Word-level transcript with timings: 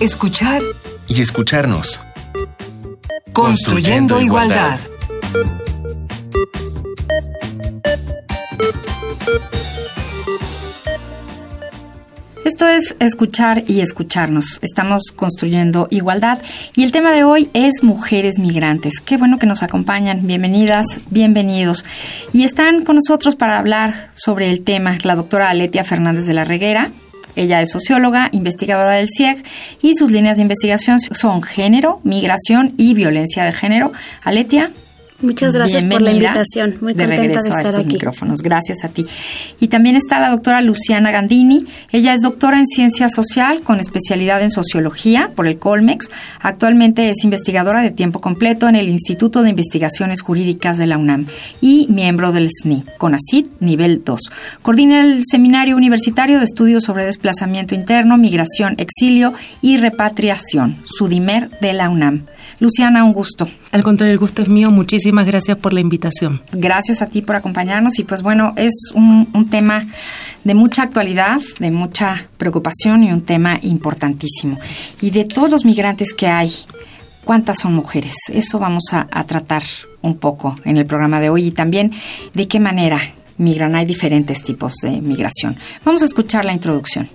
escuchar 0.00 0.62
y 1.08 1.20
escucharnos. 1.20 2.00
Construyendo, 3.32 4.20
igualdad. 4.20 4.78
Esto 12.44 12.66
es 12.66 12.96
escuchar 13.00 13.64
y 13.66 13.80
escucharnos. 13.80 14.58
Estamos 14.62 15.12
construyendo 15.14 15.88
igualdad 15.90 16.38
y 16.74 16.84
el 16.84 16.92
tema 16.92 17.12
de 17.12 17.24
hoy 17.24 17.50
es 17.52 17.82
mujeres 17.82 18.38
migrantes. 18.38 19.00
Qué 19.00 19.16
bueno 19.16 19.38
que 19.38 19.46
nos 19.46 19.62
acompañan. 19.62 20.26
Bienvenidas, 20.26 21.00
bienvenidos. 21.10 21.84
Y 22.32 22.44
están 22.44 22.84
con 22.84 22.96
nosotros 22.96 23.36
para 23.36 23.58
hablar 23.58 24.10
sobre 24.14 24.50
el 24.50 24.62
tema 24.62 24.96
la 25.02 25.16
doctora 25.16 25.50
Aletia 25.50 25.84
Fernández 25.84 26.26
de 26.26 26.34
la 26.34 26.44
Reguera. 26.44 26.90
Ella 27.38 27.62
es 27.62 27.70
socióloga, 27.70 28.30
investigadora 28.32 28.94
del 28.94 29.08
CIEG 29.08 29.44
y 29.80 29.94
sus 29.94 30.10
líneas 30.10 30.38
de 30.38 30.42
investigación 30.42 30.98
son 30.98 31.40
género, 31.42 32.00
migración 32.02 32.74
y 32.76 32.94
violencia 32.94 33.44
de 33.44 33.52
género. 33.52 33.92
Aletia, 34.24 34.72
Muchas 35.20 35.52
gracias 35.52 35.82
por 35.82 36.00
la 36.00 36.12
invitación. 36.12 36.76
Muy 36.80 36.94
de 36.94 37.04
contenta 37.04 37.42
de 37.42 37.48
estar 37.48 37.66
a 37.66 37.70
estos 37.70 37.84
aquí. 37.84 37.94
micrófonos. 37.94 38.40
Gracias 38.40 38.84
a 38.84 38.88
ti. 38.88 39.04
Y 39.58 39.66
también 39.66 39.96
está 39.96 40.20
la 40.20 40.30
doctora 40.30 40.60
Luciana 40.60 41.10
Gandini. 41.10 41.66
Ella 41.90 42.14
es 42.14 42.22
doctora 42.22 42.58
en 42.58 42.66
ciencia 42.66 43.08
social 43.08 43.62
con 43.62 43.80
especialidad 43.80 44.40
en 44.42 44.52
sociología 44.52 45.30
por 45.34 45.48
el 45.48 45.58
Colmex. 45.58 46.08
Actualmente 46.40 47.10
es 47.10 47.24
investigadora 47.24 47.82
de 47.82 47.90
tiempo 47.90 48.20
completo 48.20 48.68
en 48.68 48.76
el 48.76 48.88
Instituto 48.88 49.42
de 49.42 49.50
Investigaciones 49.50 50.20
Jurídicas 50.20 50.78
de 50.78 50.86
la 50.86 50.98
UNAM 50.98 51.26
y 51.60 51.88
miembro 51.90 52.30
del 52.30 52.48
SNI, 52.50 52.84
CONACIT 52.98 53.48
nivel 53.58 54.02
2. 54.04 54.20
Coordina 54.62 55.02
el 55.02 55.24
Seminario 55.28 55.76
Universitario 55.76 56.38
de 56.38 56.44
Estudios 56.44 56.84
sobre 56.84 57.04
Desplazamiento 57.04 57.74
Interno, 57.74 58.18
Migración, 58.18 58.76
Exilio 58.78 59.34
y 59.62 59.78
Repatriación, 59.78 60.76
SUDIMER 60.84 61.50
de 61.60 61.72
la 61.72 61.90
UNAM. 61.90 62.26
Luciana, 62.60 63.04
un 63.04 63.12
gusto. 63.12 63.48
Al 63.70 63.84
contrario, 63.84 64.12
el 64.12 64.18
gusto 64.18 64.42
es 64.42 64.48
mío. 64.48 64.70
Muchísimas 64.70 65.26
gracias 65.26 65.56
por 65.56 65.72
la 65.72 65.80
invitación. 65.80 66.42
Gracias 66.52 67.02
a 67.02 67.06
ti 67.06 67.22
por 67.22 67.36
acompañarnos 67.36 67.98
y 67.98 68.04
pues 68.04 68.22
bueno, 68.22 68.52
es 68.56 68.90
un, 68.94 69.28
un, 69.32 69.48
tema 69.48 69.86
de 70.42 70.54
mucha 70.54 70.82
actualidad, 70.82 71.40
de 71.60 71.70
mucha 71.70 72.16
preocupación 72.36 73.04
y 73.04 73.12
un 73.12 73.22
tema 73.22 73.60
importantísimo. 73.62 74.58
Y 75.00 75.10
de 75.10 75.24
todos 75.24 75.50
los 75.50 75.64
migrantes 75.64 76.12
que 76.12 76.26
hay, 76.26 76.52
¿cuántas 77.24 77.60
son 77.60 77.74
mujeres? 77.74 78.14
Eso 78.32 78.58
vamos 78.58 78.84
a, 78.92 79.06
a 79.10 79.24
tratar 79.24 79.62
un 80.02 80.16
poco 80.16 80.56
en 80.64 80.78
el 80.78 80.86
programa 80.86 81.20
de 81.20 81.30
hoy 81.30 81.46
y 81.46 81.50
también 81.52 81.92
de 82.34 82.48
qué 82.48 82.58
manera 82.58 83.00
migran. 83.36 83.76
Hay 83.76 83.86
diferentes 83.86 84.42
tipos 84.42 84.74
de 84.82 85.00
migración. 85.00 85.56
Vamos 85.84 86.02
a 86.02 86.06
escuchar 86.06 86.44
la 86.44 86.52
introducción. 86.52 87.08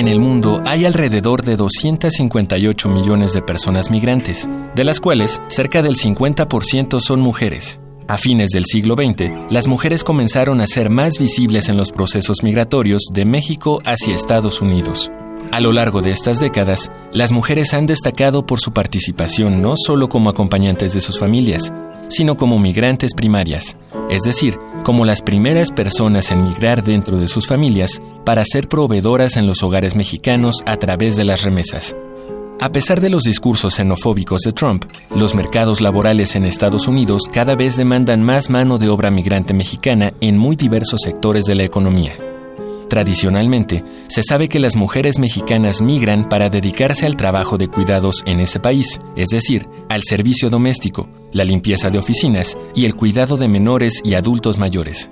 En 0.00 0.08
el 0.08 0.18
mundo 0.18 0.62
hay 0.64 0.86
alrededor 0.86 1.42
de 1.42 1.56
258 1.56 2.88
millones 2.88 3.34
de 3.34 3.42
personas 3.42 3.90
migrantes, 3.90 4.48
de 4.74 4.82
las 4.82 4.98
cuales 4.98 5.42
cerca 5.48 5.82
del 5.82 5.94
50% 5.94 7.00
son 7.00 7.20
mujeres. 7.20 7.82
A 8.08 8.16
fines 8.16 8.48
del 8.48 8.64
siglo 8.64 8.94
XX, 8.94 9.30
las 9.50 9.66
mujeres 9.66 10.02
comenzaron 10.02 10.62
a 10.62 10.66
ser 10.66 10.88
más 10.88 11.18
visibles 11.18 11.68
en 11.68 11.76
los 11.76 11.92
procesos 11.92 12.42
migratorios 12.42 13.02
de 13.12 13.26
México 13.26 13.82
hacia 13.84 14.14
Estados 14.14 14.62
Unidos. 14.62 15.12
A 15.52 15.60
lo 15.60 15.70
largo 15.70 16.00
de 16.00 16.12
estas 16.12 16.40
décadas, 16.40 16.90
las 17.12 17.30
mujeres 17.30 17.74
han 17.74 17.84
destacado 17.84 18.46
por 18.46 18.58
su 18.58 18.72
participación 18.72 19.60
no 19.60 19.74
solo 19.76 20.08
como 20.08 20.30
acompañantes 20.30 20.94
de 20.94 21.02
sus 21.02 21.18
familias, 21.18 21.74
sino 22.08 22.38
como 22.38 22.58
migrantes 22.58 23.12
primarias, 23.12 23.76
es 24.08 24.22
decir, 24.22 24.58
como 24.82 25.04
las 25.04 25.22
primeras 25.22 25.70
personas 25.70 26.30
en 26.30 26.44
migrar 26.44 26.82
dentro 26.84 27.18
de 27.18 27.28
sus 27.28 27.46
familias 27.46 28.00
para 28.24 28.44
ser 28.44 28.68
proveedoras 28.68 29.36
en 29.36 29.46
los 29.46 29.62
hogares 29.62 29.96
mexicanos 29.96 30.62
a 30.66 30.76
través 30.76 31.16
de 31.16 31.24
las 31.24 31.42
remesas. 31.42 31.96
A 32.60 32.70
pesar 32.72 33.00
de 33.00 33.08
los 33.08 33.22
discursos 33.22 33.74
xenofóbicos 33.74 34.42
de 34.42 34.52
Trump, 34.52 34.84
los 35.16 35.34
mercados 35.34 35.80
laborales 35.80 36.36
en 36.36 36.44
Estados 36.44 36.88
Unidos 36.88 37.22
cada 37.32 37.54
vez 37.54 37.76
demandan 37.76 38.22
más 38.22 38.50
mano 38.50 38.76
de 38.76 38.90
obra 38.90 39.10
migrante 39.10 39.54
mexicana 39.54 40.12
en 40.20 40.36
muy 40.36 40.56
diversos 40.56 41.00
sectores 41.02 41.46
de 41.46 41.54
la 41.54 41.64
economía. 41.64 42.12
Tradicionalmente, 42.90 43.84
se 44.08 44.24
sabe 44.24 44.48
que 44.48 44.58
las 44.58 44.74
mujeres 44.74 45.20
mexicanas 45.20 45.80
migran 45.80 46.28
para 46.28 46.50
dedicarse 46.50 47.06
al 47.06 47.14
trabajo 47.14 47.56
de 47.56 47.68
cuidados 47.68 48.24
en 48.26 48.40
ese 48.40 48.58
país, 48.58 49.00
es 49.14 49.28
decir, 49.28 49.68
al 49.88 50.02
servicio 50.02 50.50
doméstico, 50.50 51.08
la 51.30 51.44
limpieza 51.44 51.88
de 51.88 52.00
oficinas 52.00 52.58
y 52.74 52.86
el 52.86 52.96
cuidado 52.96 53.36
de 53.36 53.46
menores 53.46 54.00
y 54.02 54.14
adultos 54.14 54.58
mayores. 54.58 55.08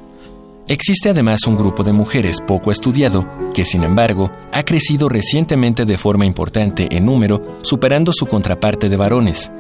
Existe 0.67 1.11
además 1.11 1.47
un 1.47 1.55
grupo 1.55 1.85
de 1.85 1.93
mujeres 1.93 2.41
poco 2.45 2.73
estudiado 2.73 3.25
que, 3.55 3.65
sin 3.65 3.85
embargo, 3.85 4.33
ha 4.53 4.65
crecido 4.65 5.09
recientemente 5.09 5.85
de 5.85 5.99
forma 5.99 6.27
importante 6.27 6.89
en 6.91 7.07
número, 7.07 7.59
superando 7.63 8.11
su 8.13 8.27
contraparte 8.27 8.89
de 8.89 8.97
varones. 8.97 9.53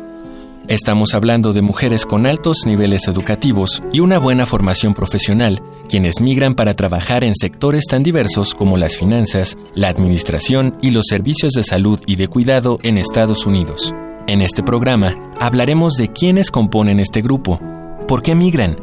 Estamos 0.68 1.14
hablando 1.14 1.54
de 1.54 1.62
mujeres 1.62 2.04
con 2.04 2.26
altos 2.26 2.58
niveles 2.66 3.08
educativos 3.08 3.82
y 3.90 4.00
una 4.00 4.18
buena 4.18 4.44
formación 4.44 4.92
profesional, 4.92 5.62
quienes 5.88 6.20
migran 6.20 6.54
para 6.54 6.74
trabajar 6.74 7.24
en 7.24 7.34
sectores 7.34 7.86
tan 7.86 8.02
diversos 8.02 8.54
como 8.54 8.76
las 8.76 8.98
finanzas, 8.98 9.56
la 9.72 9.88
administración 9.88 10.76
y 10.82 10.90
los 10.90 11.06
servicios 11.08 11.54
de 11.54 11.62
salud 11.62 11.98
y 12.04 12.16
de 12.16 12.28
cuidado 12.28 12.78
en 12.82 12.98
Estados 12.98 13.46
Unidos. 13.46 13.94
En 14.26 14.42
este 14.42 14.62
programa 14.62 15.16
hablaremos 15.40 15.94
de 15.94 16.08
quiénes 16.08 16.50
componen 16.50 17.00
este 17.00 17.22
grupo, 17.22 17.58
por 18.06 18.20
qué 18.20 18.34
migran 18.34 18.76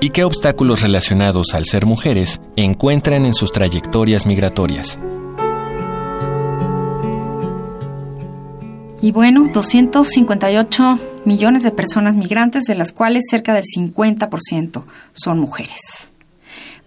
y 0.00 0.08
qué 0.08 0.24
obstáculos 0.24 0.80
relacionados 0.80 1.48
al 1.52 1.66
ser 1.66 1.84
mujeres 1.84 2.40
encuentran 2.56 3.26
en 3.26 3.34
sus 3.34 3.52
trayectorias 3.52 4.24
migratorias. 4.24 4.98
Y 9.06 9.12
bueno, 9.12 9.48
258 9.54 10.98
millones 11.26 11.62
de 11.62 11.70
personas 11.70 12.16
migrantes, 12.16 12.64
de 12.64 12.74
las 12.74 12.90
cuales 12.90 13.22
cerca 13.30 13.54
del 13.54 13.62
50% 13.62 14.84
son 15.12 15.38
mujeres. 15.38 16.10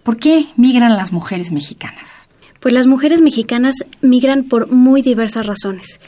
¿Por 0.02 0.18
qué 0.18 0.44
migran 0.58 0.98
las 0.98 1.12
mujeres 1.14 1.50
mexicanas? 1.50 2.04
Pues 2.60 2.74
las 2.74 2.86
mujeres 2.86 3.22
mexicanas 3.22 3.76
migran 4.02 4.44
por 4.44 4.70
muy 4.70 5.00
diversas 5.00 5.46
razones. 5.46 5.98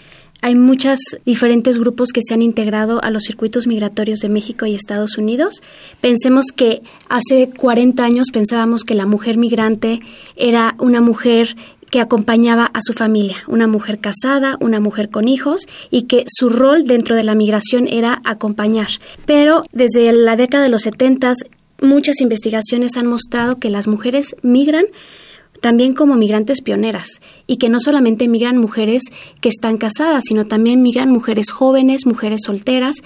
Hay 0.42 0.54
muchos 0.54 0.98
diferentes 1.24 1.78
grupos 1.78 2.12
que 2.12 2.20
se 2.22 2.34
han 2.34 2.42
integrado 2.42 3.02
a 3.02 3.08
los 3.08 3.22
circuitos 3.22 3.66
migratorios 3.66 4.18
de 4.18 4.28
México 4.28 4.66
y 4.66 4.74
Estados 4.74 5.16
Unidos. 5.16 5.62
Pensemos 6.02 6.46
que 6.54 6.82
hace 7.08 7.48
40 7.56 8.04
años 8.04 8.26
pensábamos 8.30 8.82
que 8.82 8.96
la 8.96 9.06
mujer 9.06 9.38
migrante 9.38 10.00
era 10.36 10.74
una 10.78 11.00
mujer 11.00 11.56
que 11.92 12.00
acompañaba 12.00 12.70
a 12.72 12.80
su 12.80 12.94
familia, 12.94 13.36
una 13.46 13.66
mujer 13.66 14.00
casada, 14.00 14.56
una 14.60 14.80
mujer 14.80 15.10
con 15.10 15.28
hijos 15.28 15.66
y 15.90 16.04
que 16.04 16.24
su 16.26 16.48
rol 16.48 16.86
dentro 16.86 17.14
de 17.16 17.22
la 17.22 17.34
migración 17.34 17.86
era 17.86 18.22
acompañar. 18.24 18.88
Pero 19.26 19.62
desde 19.72 20.10
la 20.14 20.34
década 20.36 20.64
de 20.64 20.70
los 20.70 20.82
70 20.82 21.34
muchas 21.82 22.22
investigaciones 22.22 22.96
han 22.96 23.06
mostrado 23.06 23.58
que 23.58 23.68
las 23.68 23.88
mujeres 23.88 24.34
migran 24.40 24.86
también 25.60 25.92
como 25.94 26.16
migrantes 26.16 26.62
pioneras 26.62 27.20
y 27.46 27.58
que 27.58 27.68
no 27.68 27.78
solamente 27.78 28.26
migran 28.26 28.56
mujeres 28.56 29.02
que 29.42 29.50
están 29.50 29.76
casadas, 29.76 30.24
sino 30.26 30.46
también 30.46 30.80
migran 30.80 31.10
mujeres 31.10 31.50
jóvenes, 31.50 32.06
mujeres 32.06 32.40
solteras. 32.46 32.96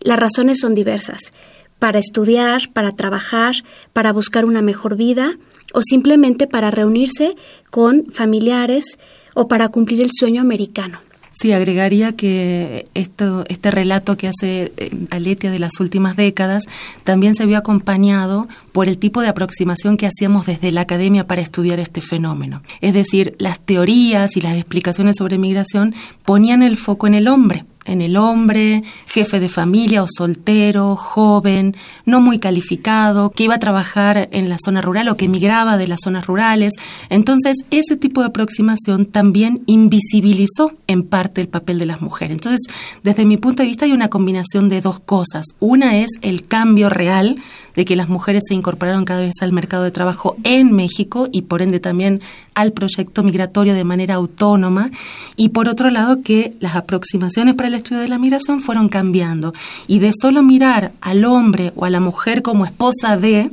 Las 0.00 0.18
razones 0.18 0.58
son 0.58 0.74
diversas, 0.74 1.34
para 1.78 1.98
estudiar, 1.98 2.72
para 2.72 2.92
trabajar, 2.92 3.56
para 3.92 4.14
buscar 4.14 4.46
una 4.46 4.62
mejor 4.62 4.96
vida 4.96 5.36
o 5.72 5.82
simplemente 5.82 6.46
para 6.46 6.70
reunirse 6.70 7.36
con 7.70 8.06
familiares 8.12 8.98
o 9.34 9.48
para 9.48 9.68
cumplir 9.68 10.02
el 10.02 10.10
sueño 10.12 10.40
americano. 10.40 10.98
Sí, 11.32 11.50
agregaría 11.50 12.14
que 12.14 12.86
esto, 12.94 13.44
este 13.48 13.70
relato 13.70 14.16
que 14.16 14.28
hace 14.28 14.72
Aletia 15.10 15.50
de 15.50 15.58
las 15.58 15.80
últimas 15.80 16.14
décadas 16.14 16.64
también 17.04 17.34
se 17.34 17.46
vio 17.46 17.56
acompañado 17.56 18.46
por 18.70 18.86
el 18.86 18.98
tipo 18.98 19.22
de 19.22 19.28
aproximación 19.28 19.96
que 19.96 20.06
hacíamos 20.06 20.46
desde 20.46 20.70
la 20.70 20.82
academia 20.82 21.26
para 21.26 21.40
estudiar 21.40 21.80
este 21.80 22.00
fenómeno. 22.00 22.62
Es 22.80 22.94
decir, 22.94 23.34
las 23.38 23.58
teorías 23.58 24.36
y 24.36 24.40
las 24.40 24.56
explicaciones 24.56 25.16
sobre 25.16 25.38
migración 25.38 25.94
ponían 26.24 26.62
el 26.62 26.76
foco 26.76 27.06
en 27.08 27.14
el 27.14 27.26
hombre, 27.26 27.64
en 27.84 28.00
el 28.00 28.16
hombre, 28.16 28.82
jefe 29.06 29.40
de 29.40 29.48
familia 29.48 30.02
o 30.02 30.06
soltero, 30.08 30.96
joven, 30.96 31.74
no 32.04 32.20
muy 32.20 32.38
calificado, 32.38 33.30
que 33.30 33.44
iba 33.44 33.56
a 33.56 33.60
trabajar 33.60 34.28
en 34.32 34.48
la 34.48 34.58
zona 34.62 34.80
rural 34.80 35.08
o 35.08 35.16
que 35.16 35.24
emigraba 35.24 35.76
de 35.76 35.88
las 35.88 36.00
zonas 36.04 36.26
rurales. 36.26 36.72
Entonces, 37.08 37.56
ese 37.70 37.96
tipo 37.96 38.20
de 38.20 38.28
aproximación 38.28 39.06
también 39.06 39.62
invisibilizó 39.66 40.72
en 40.86 41.02
parte 41.02 41.40
el 41.40 41.48
papel 41.48 41.78
de 41.78 41.86
las 41.86 42.00
mujeres. 42.00 42.34
Entonces, 42.34 42.60
desde 43.02 43.26
mi 43.26 43.36
punto 43.36 43.62
de 43.62 43.68
vista 43.68 43.84
hay 43.84 43.92
una 43.92 44.08
combinación 44.08 44.68
de 44.68 44.80
dos 44.80 45.00
cosas. 45.00 45.46
Una 45.58 45.98
es 45.98 46.10
el 46.22 46.46
cambio 46.46 46.88
real 46.88 47.42
de 47.74 47.84
que 47.84 47.96
las 47.96 48.08
mujeres 48.08 48.42
se 48.46 48.54
incorporaron 48.54 49.04
cada 49.04 49.20
vez 49.20 49.34
al 49.40 49.52
mercado 49.52 49.84
de 49.84 49.90
trabajo 49.90 50.36
en 50.44 50.72
México 50.72 51.28
y 51.32 51.42
por 51.42 51.62
ende 51.62 51.80
también 51.80 52.20
al 52.54 52.72
proyecto 52.72 53.22
migratorio 53.22 53.74
de 53.74 53.84
manera 53.84 54.14
autónoma 54.14 54.90
y 55.36 55.50
por 55.50 55.68
otro 55.68 55.90
lado 55.90 56.22
que 56.22 56.54
las 56.60 56.76
aproximaciones 56.76 57.54
para 57.54 57.68
el 57.68 57.74
estudio 57.74 58.00
de 58.00 58.08
la 58.08 58.18
migración 58.18 58.60
fueron 58.60 58.88
cambiando 58.88 59.54
y 59.86 59.98
de 59.98 60.12
solo 60.18 60.42
mirar 60.42 60.92
al 61.00 61.24
hombre 61.24 61.72
o 61.76 61.84
a 61.84 61.90
la 61.90 62.00
mujer 62.00 62.42
como 62.42 62.64
esposa 62.64 63.16
de 63.16 63.50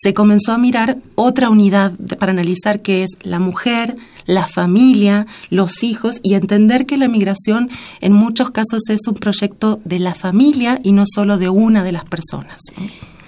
se 0.00 0.14
comenzó 0.14 0.52
a 0.52 0.58
mirar 0.58 0.98
otra 1.14 1.50
unidad 1.50 1.92
para 2.18 2.32
analizar 2.32 2.80
que 2.80 3.02
es 3.02 3.10
la 3.22 3.40
mujer, 3.40 3.96
la 4.26 4.46
familia, 4.46 5.26
los 5.50 5.82
hijos 5.82 6.20
y 6.22 6.34
entender 6.34 6.86
que 6.86 6.98
la 6.98 7.08
migración 7.08 7.70
en 8.00 8.12
muchos 8.12 8.50
casos 8.50 8.88
es 8.90 9.08
un 9.08 9.14
proyecto 9.14 9.80
de 9.84 9.98
la 9.98 10.14
familia 10.14 10.80
y 10.84 10.92
no 10.92 11.04
solo 11.06 11.38
de 11.38 11.48
una 11.48 11.82
de 11.82 11.92
las 11.92 12.04
personas. 12.04 12.58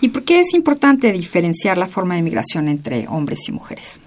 ¿Y 0.00 0.08
por 0.08 0.23
qué 0.25 0.41
es 0.41 0.55
importante 0.55 1.12
diferenciar 1.12 1.79
la 1.79 1.87
forma 1.87 2.14
de 2.14 2.23
migración 2.23 2.69
entre 2.69 3.06
hombres 3.08 3.49
y 3.49 3.52
mujeres? 3.52 4.00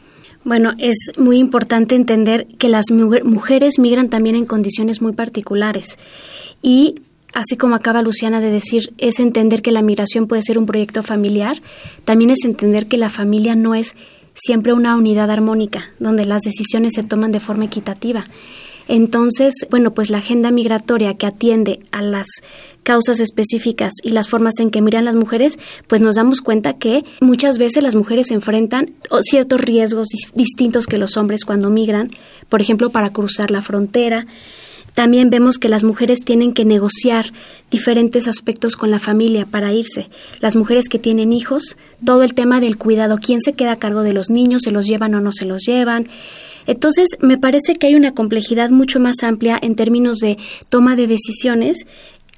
Bueno, 0.43 0.73
es 0.77 1.11
muy 1.17 1.37
importante 1.37 1.95
entender 1.95 2.47
que 2.57 2.67
las 2.67 2.85
mujeres 2.91 3.79
migran 3.79 4.09
también 4.09 4.35
en 4.35 4.45
condiciones 4.45 5.01
muy 5.01 5.13
particulares 5.13 5.97
y 6.61 6.95
así 7.33 7.55
como 7.57 7.75
acaba 7.75 8.01
Luciana 8.01 8.41
de 8.41 8.51
decir, 8.51 8.93
es 8.97 9.19
entender 9.19 9.61
que 9.61 9.71
la 9.71 9.81
migración 9.81 10.27
puede 10.27 10.41
ser 10.41 10.57
un 10.57 10.65
proyecto 10.65 11.01
familiar, 11.01 11.61
también 12.05 12.29
es 12.29 12.43
entender 12.43 12.87
que 12.87 12.97
la 12.97 13.09
familia 13.09 13.55
no 13.55 13.73
es 13.73 13.95
siempre 14.33 14.73
una 14.73 14.95
unidad 14.95 15.31
armónica, 15.31 15.85
donde 15.99 16.25
las 16.25 16.43
decisiones 16.43 16.93
se 16.93 17.03
toman 17.03 17.31
de 17.31 17.39
forma 17.39 17.65
equitativa. 17.65 18.25
Entonces, 18.87 19.53
bueno, 19.69 19.93
pues 19.93 20.09
la 20.09 20.17
agenda 20.19 20.51
migratoria 20.51 21.13
que 21.15 21.25
atiende 21.25 21.79
a 21.91 22.01
las 22.01 22.27
causas 22.83 23.19
específicas 23.21 23.93
y 24.03 24.11
las 24.11 24.27
formas 24.27 24.59
en 24.59 24.69
que 24.69 24.81
miran 24.81 25.05
las 25.05 25.15
mujeres, 25.15 25.57
pues 25.87 26.01
nos 26.01 26.15
damos 26.15 26.41
cuenta 26.41 26.73
que 26.73 27.05
muchas 27.21 27.57
veces 27.57 27.81
las 27.81 27.95
mujeres 27.95 28.29
enfrentan 28.31 28.91
ciertos 29.21 29.61
riesgos 29.61 30.09
distintos 30.35 30.85
que 30.85 30.97
los 30.97 31.17
hombres 31.17 31.45
cuando 31.45 31.69
migran, 31.69 32.11
por 32.49 32.61
ejemplo, 32.61 32.89
para 32.89 33.11
cruzar 33.11 33.51
la 33.51 33.61
frontera. 33.61 34.27
También 34.93 35.31
vemos 35.31 35.57
que 35.57 35.69
las 35.69 35.83
mujeres 35.83 36.19
tienen 36.23 36.53
que 36.53 36.65
negociar 36.65 37.31
diferentes 37.71 38.27
aspectos 38.27 38.75
con 38.75 38.91
la 38.91 38.99
familia 38.99 39.47
para 39.47 39.73
irse. 39.73 40.09
Las 40.39 40.55
mujeres 40.55 40.87
que 40.87 40.99
tienen 40.99 41.33
hijos, 41.33 41.77
todo 42.05 42.21
el 42.21 42.35
tema 42.35 42.59
del 42.59 42.77
cuidado, 42.77 43.17
quién 43.19 43.41
se 43.41 43.53
queda 43.53 43.71
a 43.71 43.79
cargo 43.79 44.03
de 44.03 44.13
los 44.13 44.29
niños, 44.29 44.61
se 44.63 44.71
los 44.71 44.85
llevan 44.85 45.15
o 45.15 45.21
no 45.21 45.31
se 45.31 45.45
los 45.45 45.61
llevan. 45.65 46.07
Entonces, 46.67 47.09
me 47.19 47.37
parece 47.37 47.75
que 47.75 47.87
hay 47.87 47.95
una 47.95 48.13
complejidad 48.13 48.69
mucho 48.69 48.99
más 48.99 49.23
amplia 49.23 49.57
en 49.61 49.75
términos 49.75 50.19
de 50.19 50.37
toma 50.69 50.95
de 50.95 51.07
decisiones 51.07 51.85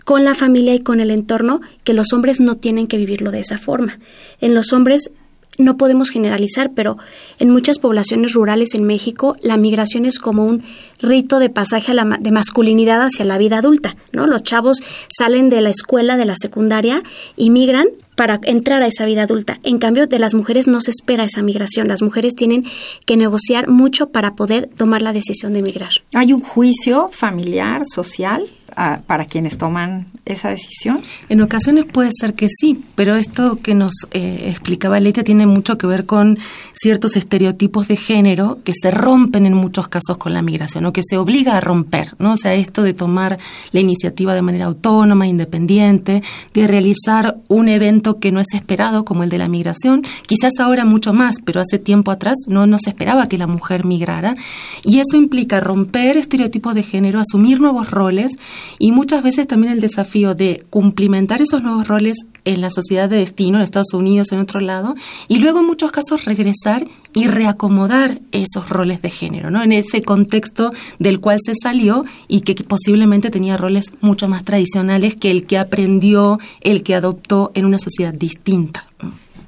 con 0.04 0.24
la 0.24 0.36
familia 0.36 0.76
y 0.76 0.80
con 0.80 1.00
el 1.00 1.12
entorno 1.12 1.62
que 1.84 1.94
los 1.94 2.14
hombres 2.14 2.40
no 2.40 2.56
tienen 2.56 2.88
que 2.88 2.98
vivirlo 2.98 3.32
de 3.32 3.40
esa 3.40 3.58
forma. 3.58 4.00
En 4.40 4.54
los 4.54 4.72
hombres 4.72 5.12
no 5.58 5.78
podemos 5.78 6.10
generalizar, 6.10 6.72
pero 6.76 6.98
en 7.40 7.50
muchas 7.50 7.80
poblaciones 7.80 8.34
rurales 8.34 8.76
en 8.76 8.84
México 8.84 9.38
la 9.42 9.58
migración 9.58 10.06
es 10.06 10.20
como 10.20 10.46
un 10.46 10.64
rito 11.02 11.40
de 11.40 11.50
pasaje 11.50 11.92
a 11.92 11.96
la, 11.96 12.18
de 12.20 12.32
masculinidad 12.32 13.02
hacia 13.02 13.26
la 13.26 13.38
vida 13.38 13.60
adulta, 13.60 13.96
¿no? 14.12 14.28
Los 14.28 14.44
chavos 14.44 14.84
salen 15.10 15.50
de 15.50 15.62
la 15.62 15.70
escuela, 15.70 16.18
de 16.18 16.26
la 16.26 16.36
secundaria 16.36 17.04
y 17.38 17.50
migran 17.50 17.88
para 18.16 18.40
entrar 18.44 18.82
a 18.82 18.88
esa 18.88 19.06
vida 19.06 19.24
adulta. 19.24 19.60
En 19.64 19.78
cambio, 19.78 20.08
de 20.08 20.20
las 20.20 20.34
mujeres 20.34 20.68
no 20.68 20.82
se 20.82 20.92
espera 20.92 21.24
esa 21.26 21.42
migración. 21.42 21.88
Las 21.88 22.02
mujeres 22.02 22.36
tienen 22.36 22.66
que 23.06 23.18
negociar 23.18 23.68
mucho 23.68 24.10
para 24.10 24.34
poder 24.34 24.70
tomar 24.76 25.02
la 25.02 25.14
decisión 25.14 25.54
de 25.54 25.60
emigrar. 25.60 25.92
¿Hay 26.14 26.34
un 26.34 26.42
juicio 26.42 27.10
familiar, 27.12 27.84
social, 27.86 28.44
para 29.08 29.26
quienes 29.26 29.58
toman 29.58 30.08
esa 30.26 30.50
decisión? 30.50 31.00
En 31.30 31.42
ocasiones 31.42 31.86
puede 31.86 32.12
ser 32.20 32.34
que 32.34 32.48
sí, 32.50 32.84
pero 32.96 33.16
esto 33.16 33.60
que 33.62 33.74
nos 33.74 33.94
eh, 34.12 34.48
explicaba 34.50 35.00
Letia 35.00 35.24
tiene 35.24 35.48
mucho 35.48 35.78
que 35.78 35.88
ver 35.88 36.06
con 36.06 36.38
ciertos 36.74 37.16
estereotipos 37.16 37.88
de 37.88 37.96
género 37.96 38.60
que 38.64 38.74
se 38.80 38.92
rompen 38.92 39.46
en 39.46 39.54
muchos 39.54 39.88
casos 39.88 40.18
con 40.18 40.34
la 40.34 40.42
migración 40.42 40.86
o 40.86 40.94
que 40.94 41.02
se 41.08 41.18
obliga 41.18 41.58
a 41.58 41.62
romper, 41.62 42.16
¿no? 42.20 42.34
O 42.34 42.38
sea, 42.38 42.54
esto 42.54 42.84
de 42.84 42.94
tomar 42.94 43.40
la 43.72 43.80
iniciativa 43.80 44.34
de 44.34 44.42
manera 44.42 44.66
autónoma, 44.66 45.28
independiente, 45.28 46.22
de 46.54 46.68
realizar 46.68 47.38
un 47.48 47.70
evento 47.70 48.20
que 48.20 48.32
no 48.32 48.40
es 48.40 48.54
esperado 48.54 49.06
como 49.06 49.24
el 49.24 49.30
de 49.30 49.38
la 49.38 49.48
migración, 49.48 50.04
quizás 50.28 50.54
ahora 50.60 50.86
mucho 50.86 51.14
más, 51.14 51.38
pero 51.44 51.62
hace 51.62 51.80
tiempo 51.80 52.12
atrás 52.12 52.36
no, 52.48 52.68
no 52.68 52.78
se 52.78 52.90
esperaba 52.90 53.28
que 53.28 53.38
la 53.38 53.48
mujer 53.48 53.86
migrara 53.86 54.36
y 54.84 55.00
eso 55.00 55.16
implica 55.16 55.60
romper 55.60 56.18
estereotipos 56.18 56.76
de 56.76 56.84
género, 56.84 57.20
asumir 57.20 57.62
nuevos 57.62 57.90
roles 57.92 58.34
y 58.80 58.92
muchas 58.92 59.24
veces 59.24 59.48
también 59.48 59.74
el 59.74 59.82
desafío 59.82 60.36
de 60.36 60.64
cumplimentar 60.70 61.42
esos 61.42 61.64
nuevos 61.64 61.88
roles 61.88 62.18
en 62.46 62.62
la 62.62 62.70
sociedad 62.70 63.10
de 63.10 63.18
destino, 63.18 63.58
en 63.58 63.64
Estados 63.64 63.94
Unidos, 63.94 64.32
en 64.32 64.40
otro 64.40 64.60
lado, 64.60 64.96
y 65.28 65.40
luego 65.40 65.60
en 65.60 65.66
muchos 65.66 65.92
casos 65.92 66.26
regresar 66.26 66.86
y 67.14 67.28
reacomodar 67.28 68.20
esos 68.32 68.70
roles 68.70 69.02
de 69.02 69.10
género, 69.10 69.50
¿no? 69.50 69.64
En 69.64 69.72
ese 69.72 70.02
contexto 70.02 70.74
del 71.00 71.20
cual 71.20 71.40
se 71.44 71.54
salió 71.62 72.06
y 72.28 72.42
que 72.42 72.56
posiblemente 72.64 73.30
tenía 73.30 73.58
roles 73.58 73.94
mucho 74.02 74.28
más 74.28 74.44
tradicionales 74.44 75.16
que 75.16 75.32
el 75.32 75.46
que 75.46 75.58
aprendió, 75.58 76.40
el 76.62 76.84
que 76.84 76.96
adoptó 76.96 77.52
en 77.56 77.66
una 77.66 77.80
sociedad 77.80 78.14
distinta 78.14 78.88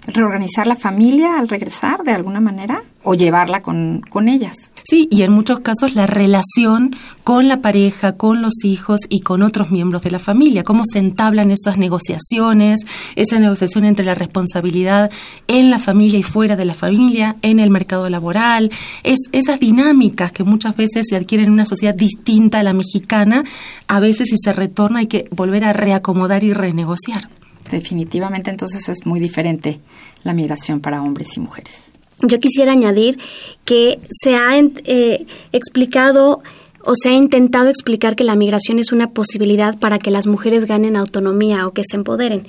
reorganizar 0.08 0.68
la 0.68 0.76
familia 0.76 1.38
al 1.38 1.50
regresar 1.50 2.04
de 2.04 2.14
alguna 2.14 2.40
manera 2.40 2.82
o 3.10 3.16
llevarla 3.16 3.62
con, 3.62 4.02
con 4.10 4.28
ellas. 4.28 4.74
Sí, 4.84 5.08
y 5.10 5.22
en 5.22 5.32
muchos 5.32 5.62
casos 5.62 5.96
la 5.96 6.08
relación 6.08 6.94
con 7.24 7.48
la 7.48 7.62
pareja, 7.62 8.18
con 8.18 8.42
los 8.42 8.66
hijos 8.66 9.00
y 9.08 9.22
con 9.22 9.44
otros 9.44 9.72
miembros 9.72 10.02
de 10.02 10.12
la 10.12 10.20
familia, 10.20 10.66
cómo 10.66 10.84
se 10.86 11.00
entablan 11.00 11.50
esas 11.50 11.78
negociaciones, 11.78 12.82
esa 13.16 13.40
negociación 13.40 13.86
entre 13.86 14.06
la 14.06 14.14
responsabilidad 14.14 15.10
en 15.48 15.70
la 15.70 15.80
familia 15.80 16.20
y 16.20 16.24
fuera 16.24 16.58
de 16.58 16.66
la 16.66 16.74
familia, 16.74 17.38
en 17.44 17.62
el 17.62 17.72
mercado 17.72 18.10
laboral, 18.10 18.72
es, 19.04 19.20
esas 19.32 19.62
dinámicas 19.62 20.34
que 20.34 20.44
muchas 20.44 20.76
veces 20.76 21.06
se 21.10 21.16
adquieren 21.16 21.48
en 21.48 21.54
una 21.54 21.66
sociedad 21.66 21.96
distinta 21.96 22.60
a 22.60 22.64
la 22.64 22.74
mexicana, 22.74 23.46
a 23.88 24.02
veces 24.02 24.28
si 24.32 24.36
se 24.38 24.52
retorna 24.52 25.00
hay 25.00 25.08
que 25.08 25.30
volver 25.32 25.64
a 25.64 25.72
reacomodar 25.72 26.44
y 26.44 26.52
renegociar 26.52 27.30
definitivamente 27.70 28.50
entonces 28.50 28.88
es 28.88 29.06
muy 29.06 29.20
diferente 29.20 29.82
la 30.24 30.34
migración 30.34 30.80
para 30.80 31.02
hombres 31.02 31.36
y 31.36 31.42
mujeres. 31.42 31.97
Yo 32.22 32.40
quisiera 32.40 32.72
añadir 32.72 33.20
que 33.64 34.00
se 34.10 34.36
ha 34.36 34.58
eh, 34.58 35.26
explicado 35.52 36.42
o 36.88 36.94
se 36.96 37.10
ha 37.10 37.14
intentado 37.14 37.68
explicar 37.68 38.16
que 38.16 38.24
la 38.24 38.38
migración 38.38 38.80
es 38.80 38.94
una 38.94 39.12
posibilidad 39.12 39.78
para 39.78 40.00
que 40.00 40.10
las 40.10 40.26
mujeres 40.26 40.66
ganen 40.66 40.96
autonomía 40.96 41.68
o 41.68 41.74
que 41.74 41.84
se 41.84 41.98
empoderen. 41.98 42.48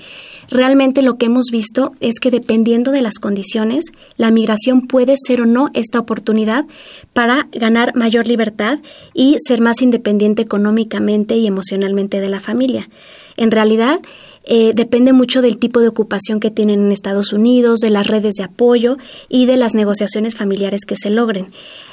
Realmente 0.48 1.02
lo 1.02 1.18
que 1.18 1.26
hemos 1.26 1.46
visto 1.50 1.92
es 1.98 2.20
que 2.20 2.30
dependiendo 2.30 2.92
de 2.92 3.02
las 3.02 3.18
condiciones, 3.18 3.86
la 4.16 4.30
migración 4.30 4.86
puede 4.86 5.16
ser 5.18 5.42
o 5.42 5.46
no 5.46 5.70
esta 5.74 5.98
oportunidad 5.98 6.66
para 7.12 7.48
ganar 7.50 7.96
mayor 7.96 8.28
libertad 8.28 8.78
y 9.12 9.36
ser 9.44 9.60
más 9.60 9.82
independiente 9.82 10.40
económicamente 10.40 11.36
y 11.36 11.48
emocionalmente 11.48 12.20
de 12.20 12.28
la 12.28 12.38
familia. 12.38 12.88
En 13.36 13.50
realidad, 13.50 14.00
eh, 14.50 14.72
depende 14.74 15.12
mucho 15.12 15.42
del 15.42 15.58
tipo 15.58 15.80
de 15.80 15.88
ocupación 15.88 16.40
que 16.40 16.50
tienen 16.50 16.80
en 16.80 16.90
Estados 16.90 17.34
Unidos, 17.34 17.80
de 17.80 17.90
las 17.90 18.06
redes 18.06 18.36
de 18.36 18.44
apoyo 18.44 18.96
y 19.28 19.44
de 19.44 19.58
las 19.58 19.74
negociaciones 19.74 20.34
familiares 20.34 20.86
que 20.86 20.96
se 20.96 21.10
logren. 21.10 21.48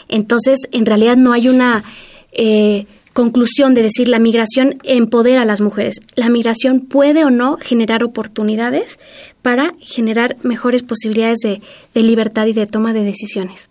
Entonces, 0.08 0.60
en 0.72 0.86
realidad 0.86 1.18
no 1.18 1.34
hay 1.34 1.50
una 1.50 1.84
eh, 2.32 2.86
conclusión 3.12 3.74
de 3.74 3.84
decir 3.84 4.08
la 4.08 4.20
migración 4.20 4.76
empodera 4.84 5.42
a 5.42 5.46
las 5.46 5.60
mujeres. 5.60 5.96
La 6.16 6.30
migración 6.30 6.80
puede 6.80 7.26
o 7.26 7.30
no 7.30 7.58
generar 7.58 8.06
oportunidades 8.06 9.02
para 9.42 9.74
generar 9.82 10.38
mejores 10.44 10.82
posibilidades 10.82 11.40
de, 11.40 11.62
de 11.94 12.04
libertad 12.04 12.46
y 12.46 12.54
de 12.54 12.68
toma 12.68 12.94
de 12.94 13.04
decisiones. 13.04 13.68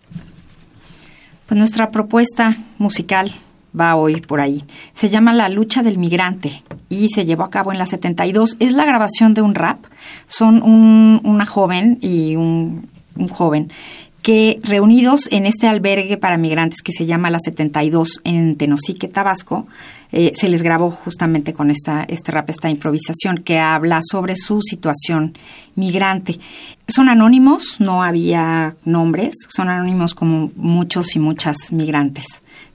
Pues 1.46 1.56
nuestra 1.56 1.90
propuesta 1.90 2.58
musical 2.76 3.32
va 3.78 3.96
hoy 3.96 4.20
por 4.20 4.40
ahí. 4.40 4.64
Se 4.94 5.08
llama 5.08 5.32
La 5.32 5.48
lucha 5.48 5.82
del 5.82 5.98
migrante 5.98 6.62
y 6.88 7.08
se 7.08 7.24
llevó 7.24 7.44
a 7.44 7.50
cabo 7.50 7.72
en 7.72 7.78
la 7.78 7.86
72. 7.86 8.56
Es 8.60 8.72
la 8.72 8.84
grabación 8.84 9.34
de 9.34 9.42
un 9.42 9.54
rap. 9.54 9.78
Son 10.26 10.62
una 10.62 11.46
joven 11.46 11.98
y 12.00 12.36
un, 12.36 12.88
joven 13.30 13.70
que 14.22 14.58
reunidos 14.62 15.28
en 15.32 15.44
este 15.44 15.68
albergue 15.68 16.16
para 16.16 16.38
migrantes 16.38 16.80
que 16.82 16.92
se 16.92 17.04
llama 17.04 17.30
La 17.30 17.38
72 17.38 18.20
en 18.24 18.56
Tenosique, 18.56 19.06
Tabasco, 19.06 19.66
eh, 20.16 20.32
se 20.36 20.48
les 20.48 20.62
grabó 20.62 20.92
justamente 20.92 21.54
con 21.54 21.72
esta, 21.72 22.04
este 22.04 22.30
rap, 22.30 22.48
esta 22.48 22.70
improvisación 22.70 23.38
que 23.38 23.58
habla 23.58 23.98
sobre 24.00 24.36
su 24.36 24.60
situación 24.62 25.36
migrante. 25.74 26.38
Son 26.86 27.08
anónimos, 27.08 27.80
no 27.80 28.00
había 28.00 28.76
nombres, 28.84 29.34
son 29.48 29.70
anónimos 29.70 30.14
como 30.14 30.52
muchos 30.54 31.16
y 31.16 31.18
muchas 31.18 31.72
migrantes 31.72 32.26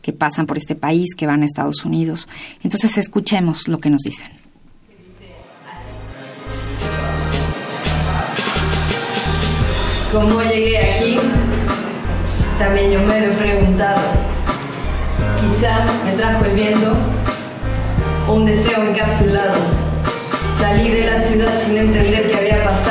que 0.01 0.11
pasan 0.11 0.47
por 0.47 0.57
este 0.57 0.75
país, 0.75 1.15
que 1.15 1.27
van 1.27 1.43
a 1.43 1.45
Estados 1.45 1.85
Unidos. 1.85 2.27
Entonces 2.61 2.97
escuchemos 2.97 3.69
lo 3.69 3.79
que 3.79 3.89
nos 3.89 4.01
dicen. 4.01 4.31
¿Cómo 10.11 10.41
llegué 10.41 10.77
aquí? 10.77 11.17
También 12.57 12.91
yo 12.91 12.99
me 12.99 13.21
lo 13.21 13.31
he 13.31 13.35
preguntado. 13.37 14.01
Quizá 15.39 15.85
me 16.03 16.11
trajo 16.17 16.43
el 16.43 16.53
viento, 16.53 16.97
un 18.33 18.45
deseo 18.45 18.83
encapsulado. 18.83 19.53
Salí 20.59 20.91
de 20.91 21.05
la 21.05 21.21
ciudad 21.21 21.61
sin 21.65 21.77
entender 21.77 22.29
qué 22.29 22.37
había 22.37 22.63
pasado. 22.63 22.88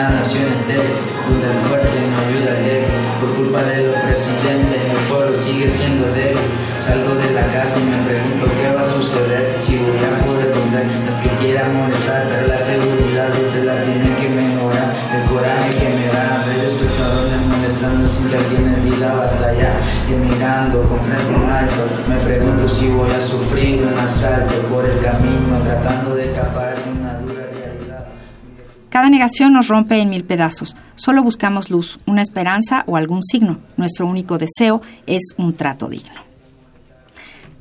Venimos 0.00 0.32
de 0.32 0.38
una 0.40 0.48
nación 0.48 0.48
entera, 0.48 0.88
donde 1.28 1.46
el 1.46 1.60
fuerte 1.68 1.96
no 2.08 2.16
ayuda 2.24 2.50
al 2.56 2.64
débil. 2.64 2.90
Por 3.20 3.30
culpa 3.36 3.60
de 3.64 3.84
los 3.84 3.96
presidentes, 4.00 4.80
el 4.80 5.02
pueblo 5.12 5.36
sigue 5.36 5.68
siendo 5.68 6.06
débil. 6.12 6.40
Salgo 6.78 7.14
de 7.20 7.28
la 7.36 7.44
casa 7.52 7.76
y 7.76 7.84
me 7.84 8.00
pregunto 8.08 8.48
qué 8.48 8.72
va 8.72 8.80
a 8.80 8.84
suceder, 8.84 9.60
si 9.60 9.76
voy 9.76 10.00
a 10.00 10.24
poder 10.24 10.48
poner 10.56 10.88
los 11.04 11.16
que 11.20 11.28
quieran 11.44 11.76
molestar, 11.76 12.24
pero 12.32 12.48
la 12.48 12.58
seguridad 12.58 13.28
usted 13.28 13.64
la 13.64 13.76
tiene 13.84 14.08
que 14.16 14.28
mejorar. 14.32 14.88
El 15.12 15.22
coraje 15.28 15.70
que 15.76 15.88
me 15.92 16.06
da 16.08 16.48
ver 16.48 16.64
estos 16.64 16.88
cabrones 16.96 17.42
molestando 17.52 18.08
sin 18.08 18.24
que 18.30 18.36
alguien 18.40 18.80
diga 18.88 19.12
basta 19.20 19.52
ya. 19.52 19.76
Y 20.08 20.16
mirando 20.16 20.80
con 20.88 21.00
frente 21.04 21.36
alto, 21.44 21.82
me 22.08 22.16
pregunto 22.24 22.68
si 22.68 22.88
voy 22.88 23.10
a 23.10 23.20
sufrir 23.20 23.84
un 23.84 23.98
asalto 23.98 24.56
por 24.72 24.88
el 24.88 24.96
camino, 25.04 25.60
tratando 25.60 26.14
de 26.16 26.24
escapar 26.24 26.69
Cada 28.90 29.08
negación 29.08 29.52
nos 29.52 29.68
rompe 29.68 29.98
en 29.98 30.10
mil 30.10 30.24
pedazos. 30.24 30.76
Solo 30.96 31.22
buscamos 31.22 31.70
luz, 31.70 32.00
una 32.06 32.22
esperanza 32.22 32.82
o 32.88 32.96
algún 32.96 33.22
signo. 33.22 33.58
Nuestro 33.76 34.06
único 34.06 34.36
deseo 34.36 34.82
es 35.06 35.34
un 35.38 35.54
trato 35.54 35.88
digno. 35.88 36.10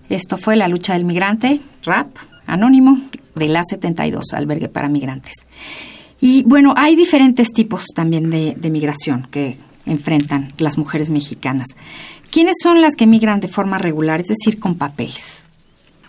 Esto 0.09 0.37
fue 0.37 0.55
La 0.57 0.67
lucha 0.67 0.93
del 0.93 1.05
migrante, 1.05 1.61
RAP, 1.83 2.07
anónimo, 2.47 2.99
de 3.35 3.47
la 3.47 3.63
72, 3.63 4.33
albergue 4.33 4.69
para 4.69 4.89
migrantes. 4.89 5.33
Y 6.19 6.41
bueno, 6.43 6.73
hay 6.75 6.95
diferentes 6.95 7.53
tipos 7.53 7.85
también 7.93 8.31
de, 8.31 8.55
de 8.57 8.69
migración 8.71 9.27
que 9.29 9.57
enfrentan 9.85 10.51
las 10.57 10.79
mujeres 10.79 11.11
mexicanas. 11.11 11.67
¿Quiénes 12.31 12.55
son 12.61 12.81
las 12.81 12.95
que 12.95 13.05
migran 13.05 13.39
de 13.39 13.47
forma 13.47 13.77
regular, 13.77 14.19
es 14.19 14.27
decir, 14.29 14.59
con 14.59 14.75
papeles? 14.75 15.43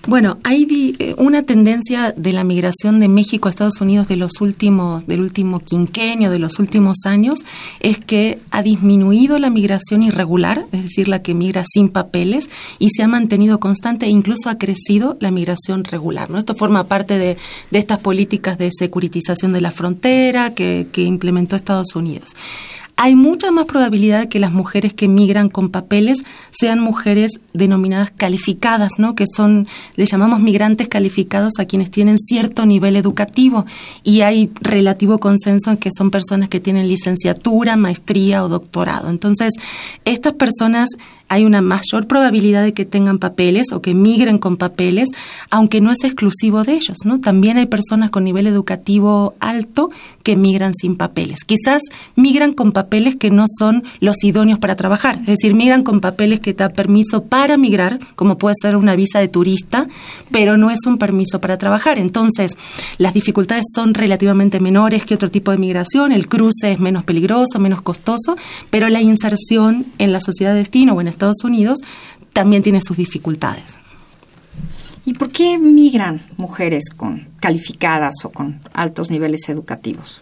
Bueno, 0.06 0.38
hay 0.44 0.96
eh, 0.98 1.14
una 1.18 1.42
tendencia 1.42 2.12
de 2.12 2.32
la 2.32 2.42
migración 2.42 3.00
de 3.00 3.08
México 3.08 3.48
a 3.48 3.50
Estados 3.50 3.82
Unidos 3.82 4.08
de 4.08 4.16
los 4.16 4.40
últimos, 4.40 5.06
del 5.06 5.20
último 5.20 5.60
quinquenio, 5.60 6.30
de 6.30 6.38
los 6.38 6.58
últimos 6.58 7.04
años, 7.04 7.44
es 7.80 7.98
que 7.98 8.38
ha 8.50 8.62
disminuido 8.62 9.38
la 9.38 9.50
migración 9.50 10.02
irregular, 10.02 10.64
es 10.72 10.84
decir, 10.84 11.06
la 11.06 11.20
que 11.20 11.34
migra 11.34 11.64
sin 11.70 11.90
papeles, 11.90 12.48
y 12.78 12.88
se 12.96 13.02
ha 13.02 13.08
mantenido 13.08 13.60
constante 13.60 14.06
e 14.06 14.08
incluso 14.08 14.48
ha 14.48 14.56
crecido 14.56 15.18
la 15.20 15.30
migración 15.30 15.84
regular. 15.84 16.30
¿no? 16.30 16.38
Esto 16.38 16.54
forma 16.54 16.84
parte 16.84 17.18
de, 17.18 17.36
de 17.70 17.78
estas 17.78 17.98
políticas 17.98 18.56
de 18.56 18.70
securitización 18.76 19.52
de 19.52 19.60
la 19.60 19.70
frontera 19.70 20.54
que, 20.54 20.86
que 20.90 21.02
implementó 21.02 21.56
Estados 21.56 21.94
Unidos 21.94 22.34
hay 23.02 23.16
mucha 23.16 23.50
más 23.50 23.64
probabilidad 23.64 24.20
de 24.20 24.28
que 24.28 24.38
las 24.38 24.52
mujeres 24.52 24.92
que 24.92 25.08
migran 25.08 25.48
con 25.48 25.70
papeles 25.70 26.18
sean 26.50 26.80
mujeres 26.80 27.40
denominadas 27.54 28.10
calificadas, 28.10 28.98
¿no? 28.98 29.14
Que 29.14 29.24
son, 29.34 29.68
le 29.96 30.04
llamamos 30.04 30.40
migrantes 30.40 30.86
calificados 30.86 31.54
a 31.58 31.64
quienes 31.64 31.90
tienen 31.90 32.18
cierto 32.18 32.66
nivel 32.66 32.96
educativo 32.96 33.64
y 34.04 34.20
hay 34.20 34.50
relativo 34.60 35.18
consenso 35.18 35.70
en 35.70 35.78
que 35.78 35.88
son 35.96 36.10
personas 36.10 36.50
que 36.50 36.60
tienen 36.60 36.88
licenciatura, 36.88 37.74
maestría 37.76 38.44
o 38.44 38.50
doctorado. 38.50 39.08
Entonces, 39.08 39.54
estas 40.04 40.34
personas 40.34 40.90
hay 41.30 41.44
una 41.44 41.62
mayor 41.62 42.08
probabilidad 42.08 42.64
de 42.64 42.74
que 42.74 42.84
tengan 42.84 43.20
papeles 43.20 43.70
o 43.72 43.80
que 43.80 43.94
migren 43.94 44.38
con 44.38 44.56
papeles, 44.56 45.08
aunque 45.48 45.80
no 45.80 45.92
es 45.92 46.02
exclusivo 46.02 46.64
de 46.64 46.72
ellos, 46.72 46.98
¿no? 47.04 47.20
También 47.20 47.56
hay 47.56 47.66
personas 47.66 48.10
con 48.10 48.24
nivel 48.24 48.48
educativo 48.48 49.34
alto 49.38 49.90
que 50.24 50.34
migran 50.34 50.74
sin 50.74 50.96
papeles. 50.96 51.44
Quizás 51.44 51.82
migran 52.16 52.52
con 52.52 52.72
papeles 52.72 53.14
que 53.14 53.30
no 53.30 53.44
son 53.58 53.84
los 54.00 54.24
idóneos 54.24 54.58
para 54.58 54.74
trabajar, 54.74 55.20
es 55.20 55.26
decir, 55.26 55.54
migran 55.54 55.84
con 55.84 56.00
papeles 56.00 56.40
que 56.40 56.52
da 56.52 56.70
permiso 56.70 57.22
para 57.22 57.56
migrar, 57.56 58.00
como 58.16 58.36
puede 58.36 58.56
ser 58.60 58.74
una 58.74 58.96
visa 58.96 59.20
de 59.20 59.28
turista, 59.28 59.86
pero 60.32 60.56
no 60.56 60.70
es 60.70 60.80
un 60.84 60.98
permiso 60.98 61.40
para 61.40 61.58
trabajar. 61.58 62.00
Entonces, 62.00 62.56
las 62.98 63.14
dificultades 63.14 63.66
son 63.72 63.94
relativamente 63.94 64.58
menores 64.58 65.04
que 65.06 65.14
otro 65.14 65.30
tipo 65.30 65.52
de 65.52 65.58
migración, 65.58 66.10
el 66.10 66.26
cruce 66.26 66.72
es 66.72 66.80
menos 66.80 67.04
peligroso, 67.04 67.60
menos 67.60 67.82
costoso, 67.82 68.36
pero 68.70 68.88
la 68.88 69.00
inserción 69.00 69.86
en 69.98 70.12
la 70.12 70.20
sociedad 70.20 70.54
de 70.54 70.58
destino 70.58 70.94
o 70.94 71.00
en 71.00 71.06
Estados 71.20 71.44
Unidos 71.44 71.80
también 72.32 72.62
tiene 72.62 72.80
sus 72.80 72.96
dificultades. 72.96 73.78
¿Y 75.04 75.14
por 75.14 75.30
qué 75.30 75.58
migran 75.58 76.20
mujeres 76.36 76.84
con 76.96 77.28
calificadas 77.40 78.14
o 78.24 78.30
con 78.30 78.60
altos 78.72 79.10
niveles 79.10 79.48
educativos? 79.48 80.20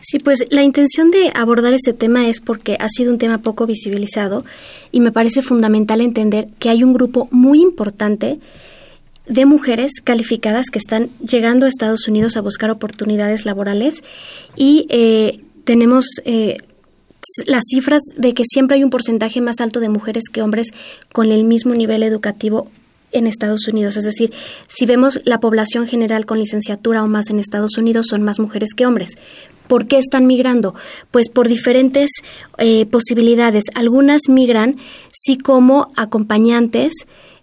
Sí, 0.00 0.18
pues 0.18 0.46
la 0.50 0.62
intención 0.62 1.08
de 1.08 1.32
abordar 1.34 1.72
este 1.72 1.92
tema 1.92 2.28
es 2.28 2.40
porque 2.40 2.76
ha 2.78 2.88
sido 2.88 3.12
un 3.12 3.18
tema 3.18 3.38
poco 3.38 3.66
visibilizado 3.66 4.44
y 4.92 5.00
me 5.00 5.10
parece 5.10 5.42
fundamental 5.42 6.00
entender 6.00 6.48
que 6.58 6.70
hay 6.70 6.84
un 6.84 6.92
grupo 6.92 7.28
muy 7.30 7.60
importante 7.60 8.38
de 9.26 9.46
mujeres 9.46 10.00
calificadas 10.04 10.66
que 10.70 10.78
están 10.78 11.08
llegando 11.18 11.66
a 11.66 11.68
Estados 11.68 12.06
Unidos 12.06 12.36
a 12.36 12.42
buscar 12.42 12.70
oportunidades 12.70 13.44
laborales 13.46 14.04
y 14.54 14.86
eh, 14.90 15.40
tenemos 15.64 16.06
eh, 16.24 16.58
las 17.46 17.64
cifras 17.68 18.02
de 18.16 18.34
que 18.34 18.44
siempre 18.44 18.76
hay 18.76 18.84
un 18.84 18.90
porcentaje 18.90 19.40
más 19.40 19.60
alto 19.60 19.80
de 19.80 19.88
mujeres 19.88 20.24
que 20.32 20.42
hombres 20.42 20.68
con 21.12 21.30
el 21.30 21.44
mismo 21.44 21.74
nivel 21.74 22.02
educativo 22.02 22.68
en 23.12 23.26
Estados 23.26 23.66
Unidos. 23.68 23.96
Es 23.96 24.04
decir, 24.04 24.32
si 24.68 24.86
vemos 24.86 25.20
la 25.24 25.40
población 25.40 25.86
general 25.86 26.26
con 26.26 26.38
licenciatura 26.38 27.02
o 27.02 27.06
más 27.06 27.30
en 27.30 27.38
Estados 27.38 27.78
Unidos, 27.78 28.06
son 28.10 28.22
más 28.22 28.38
mujeres 28.38 28.70
que 28.74 28.86
hombres. 28.86 29.10
¿Por 29.68 29.86
qué 29.88 29.98
están 29.98 30.26
migrando? 30.26 30.74
Pues 31.10 31.28
por 31.28 31.48
diferentes 31.48 32.10
eh, 32.58 32.86
posibilidades. 32.86 33.64
Algunas 33.74 34.28
migran 34.28 34.76
sí 35.10 35.38
como 35.38 35.90
acompañantes, 35.96 36.92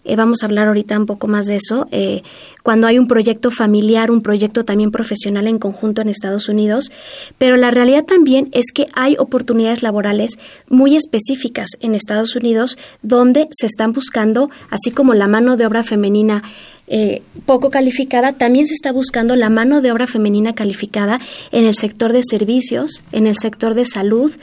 eh, 0.06 0.16
vamos 0.16 0.44
a 0.44 0.48
hablar 0.48 0.68
ahorita 0.68 0.98
un 0.98 1.06
poco 1.06 1.28
más 1.28 1.46
de 1.46 1.56
eso, 1.56 1.88
eh, 1.92 2.24
cuando 2.64 2.88
hay 2.88 3.00
un 3.00 3.08
proyecto 3.08 3.52
familiar, 3.52 4.12
un 4.12 4.22
proyecto 4.22 4.64
también 4.64 4.92
profesional 4.92 5.48
en 5.48 5.60
conjunto 5.60 6.02
en 6.02 6.10
Estados 6.10 6.50
Unidos, 6.50 6.92
pero 7.38 7.56
la 7.58 7.72
realidad 7.72 8.06
también 8.06 8.50
es 8.52 8.72
que 8.74 8.86
hay 8.94 9.16
oportunidades 9.18 9.84
laborales 9.84 10.38
muy 10.70 10.96
específicas 10.96 11.70
en 11.80 11.96
Estados 11.96 12.36
Unidos 12.36 12.78
donde 13.02 13.48
se 13.52 13.66
están 13.66 13.94
buscando, 13.94 14.50
así 14.70 14.92
como 14.92 15.14
la 15.14 15.28
mano 15.28 15.58
de 15.58 15.66
obra 15.66 15.84
femenina 15.84 16.44
eh, 16.88 17.22
poco 17.46 17.70
calificada, 17.70 18.34
también 18.34 18.68
se 18.68 18.74
está 18.74 18.92
buscando 18.92 19.38
la 19.38 19.50
mano 19.50 19.82
de 19.82 19.92
obra 19.92 20.06
femenina 20.06 20.54
calificada 20.54 21.20
en 21.52 21.66
el 21.66 21.76
sector 21.76 22.12
de 22.12 22.24
servicios, 22.24 23.04
en 23.14 23.26
el 23.26 23.38
sector 23.38 23.74
de 23.74 23.86
salud, 23.86 24.34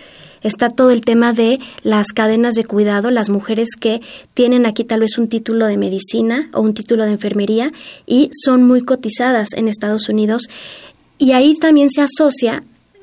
está 0.42 0.70
todo 0.70 0.90
el 0.90 1.02
tema 1.02 1.32
de 1.32 1.60
las 1.82 2.08
cadenas 2.08 2.54
de 2.54 2.64
cuidado, 2.64 3.10
las 3.10 3.30
mujeres 3.30 3.70
que 3.78 4.00
tienen 4.34 4.66
aquí 4.66 4.84
tal 4.84 5.00
vez 5.00 5.18
un 5.18 5.28
título 5.28 5.66
de 5.66 5.76
medicina 5.76 6.50
o 6.52 6.60
un 6.60 6.74
título 6.74 7.04
de 7.04 7.12
enfermería 7.12 7.72
y 8.06 8.30
son 8.44 8.64
muy 8.64 8.82
cotizadas 8.82 9.52
en 9.54 9.68
Estados 9.68 10.08
Unidos. 10.08 10.48
Y 11.18 11.32
ahí 11.32 11.54
también 11.56 11.90
se 11.90 12.02
asocia 12.02 12.62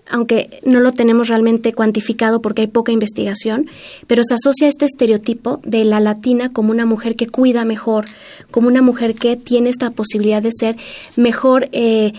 aunque 0.10 0.62
no 0.64 0.80
lo 0.80 0.92
tenemos 0.92 1.28
realmente 1.28 1.74
cuantificado 1.74 2.42
porque 2.42 2.62
hay 2.62 2.68
poca 2.68 2.92
investigación, 2.92 3.68
pero 4.08 4.24
se 4.24 4.36
asocia 4.36 4.68
este 4.68 4.86
estereotipo 4.86 5.60
de 5.64 5.84
la 5.84 6.00
latina 6.00 6.52
como 6.54 6.72
una 6.72 6.86
mujer 6.86 7.16
que 7.16 7.28
cuida 7.28 7.66
mejor, 7.66 8.06
como 8.52 8.68
una 8.68 8.82
mujer 8.82 9.16
que 9.16 9.36
tiene 9.36 9.70
esta 9.70 9.92
posibilidad 9.92 10.42
de 10.42 10.52
ser 10.58 10.78
mejor, 11.16 11.70
eh, 11.72 12.14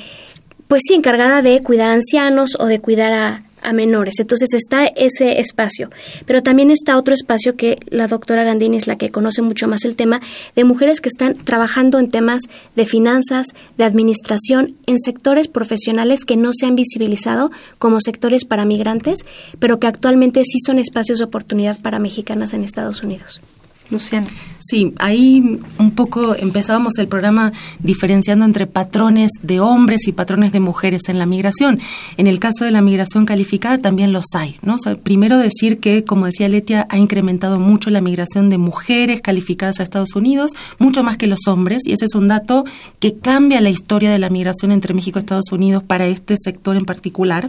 pues 0.66 0.82
sí, 0.86 0.94
encargada 0.94 1.40
de 1.40 1.60
cuidar 1.60 1.90
a 1.90 1.94
ancianos 1.94 2.56
o 2.58 2.66
de 2.66 2.80
cuidar 2.80 3.14
a, 3.14 3.47
a 3.62 3.72
menores. 3.72 4.14
Entonces 4.18 4.54
está 4.54 4.86
ese 4.86 5.40
espacio, 5.40 5.90
pero 6.26 6.42
también 6.42 6.70
está 6.70 6.96
otro 6.96 7.14
espacio 7.14 7.56
que 7.56 7.78
la 7.88 8.08
doctora 8.08 8.44
Gandini 8.44 8.76
es 8.76 8.86
la 8.86 8.96
que 8.96 9.10
conoce 9.10 9.42
mucho 9.42 9.68
más 9.68 9.84
el 9.84 9.96
tema 9.96 10.20
de 10.54 10.64
mujeres 10.64 11.00
que 11.00 11.08
están 11.08 11.36
trabajando 11.36 11.98
en 11.98 12.08
temas 12.08 12.42
de 12.76 12.86
finanzas, 12.86 13.48
de 13.76 13.84
administración, 13.84 14.76
en 14.86 14.98
sectores 14.98 15.48
profesionales 15.48 16.24
que 16.24 16.36
no 16.36 16.52
se 16.52 16.66
han 16.66 16.76
visibilizado 16.76 17.50
como 17.78 18.00
sectores 18.00 18.44
para 18.44 18.64
migrantes, 18.64 19.20
pero 19.58 19.78
que 19.78 19.86
actualmente 19.86 20.42
sí 20.44 20.58
son 20.64 20.78
espacios 20.78 21.18
de 21.18 21.24
oportunidad 21.24 21.78
para 21.80 21.98
mexicanas 21.98 22.54
en 22.54 22.64
Estados 22.64 23.02
Unidos. 23.02 23.40
Luciana. 23.90 24.26
Sí, 24.60 24.92
ahí 24.98 25.60
un 25.78 25.90
poco 25.92 26.34
empezábamos 26.34 26.98
el 26.98 27.08
programa 27.08 27.52
diferenciando 27.78 28.44
entre 28.44 28.66
patrones 28.66 29.30
de 29.40 29.60
hombres 29.60 30.06
y 30.08 30.12
patrones 30.12 30.52
de 30.52 30.60
mujeres 30.60 31.02
en 31.08 31.18
la 31.18 31.26
migración. 31.26 31.80
En 32.16 32.26
el 32.26 32.38
caso 32.38 32.64
de 32.64 32.70
la 32.70 32.82
migración 32.82 33.24
calificada 33.24 33.78
también 33.78 34.12
los 34.12 34.26
hay, 34.34 34.56
¿no? 34.62 34.74
O 34.74 34.78
sea, 34.78 34.96
primero 34.96 35.38
decir 35.38 35.78
que, 35.78 36.04
como 36.04 36.26
decía 36.26 36.48
Letia, 36.48 36.86
ha 36.90 36.98
incrementado 36.98 37.58
mucho 37.58 37.88
la 37.90 38.00
migración 38.00 38.50
de 38.50 38.58
mujeres 38.58 39.20
calificadas 39.22 39.80
a 39.80 39.84
Estados 39.84 40.14
Unidos, 40.16 40.50
mucho 40.78 41.02
más 41.02 41.16
que 41.16 41.28
los 41.28 41.46
hombres, 41.46 41.86
y 41.86 41.92
ese 41.92 42.04
es 42.04 42.14
un 42.14 42.28
dato 42.28 42.64
que 42.98 43.14
cambia 43.14 43.60
la 43.60 43.70
historia 43.70 44.10
de 44.10 44.18
la 44.18 44.28
migración 44.28 44.72
entre 44.72 44.92
México 44.92 45.18
y 45.18 45.20
Estados 45.20 45.50
Unidos 45.52 45.82
para 45.82 46.06
este 46.06 46.34
sector 46.36 46.76
en 46.76 46.84
particular. 46.84 47.48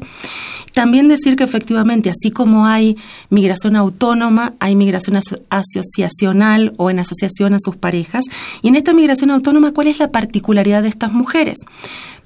También 0.74 1.08
decir 1.08 1.36
que 1.36 1.44
efectivamente, 1.44 2.10
así 2.10 2.32
como 2.32 2.66
hay 2.66 2.96
migración 3.30 3.76
autónoma, 3.76 4.54
hay 4.60 4.76
migración 4.76 5.18
aso 5.18 5.40
o 6.78 6.90
en 6.90 7.00
asociación 7.00 7.54
a 7.54 7.60
sus 7.60 7.76
parejas. 7.76 8.26
Y 8.62 8.68
en 8.70 8.76
esta 8.76 8.94
migración 8.94 9.32
autónoma, 9.32 9.74
¿cuál 9.74 9.88
es 9.88 10.00
la 10.00 10.12
particularidad 10.12 10.84
de 10.84 10.90
estas 10.90 11.12
mujeres? 11.12 11.58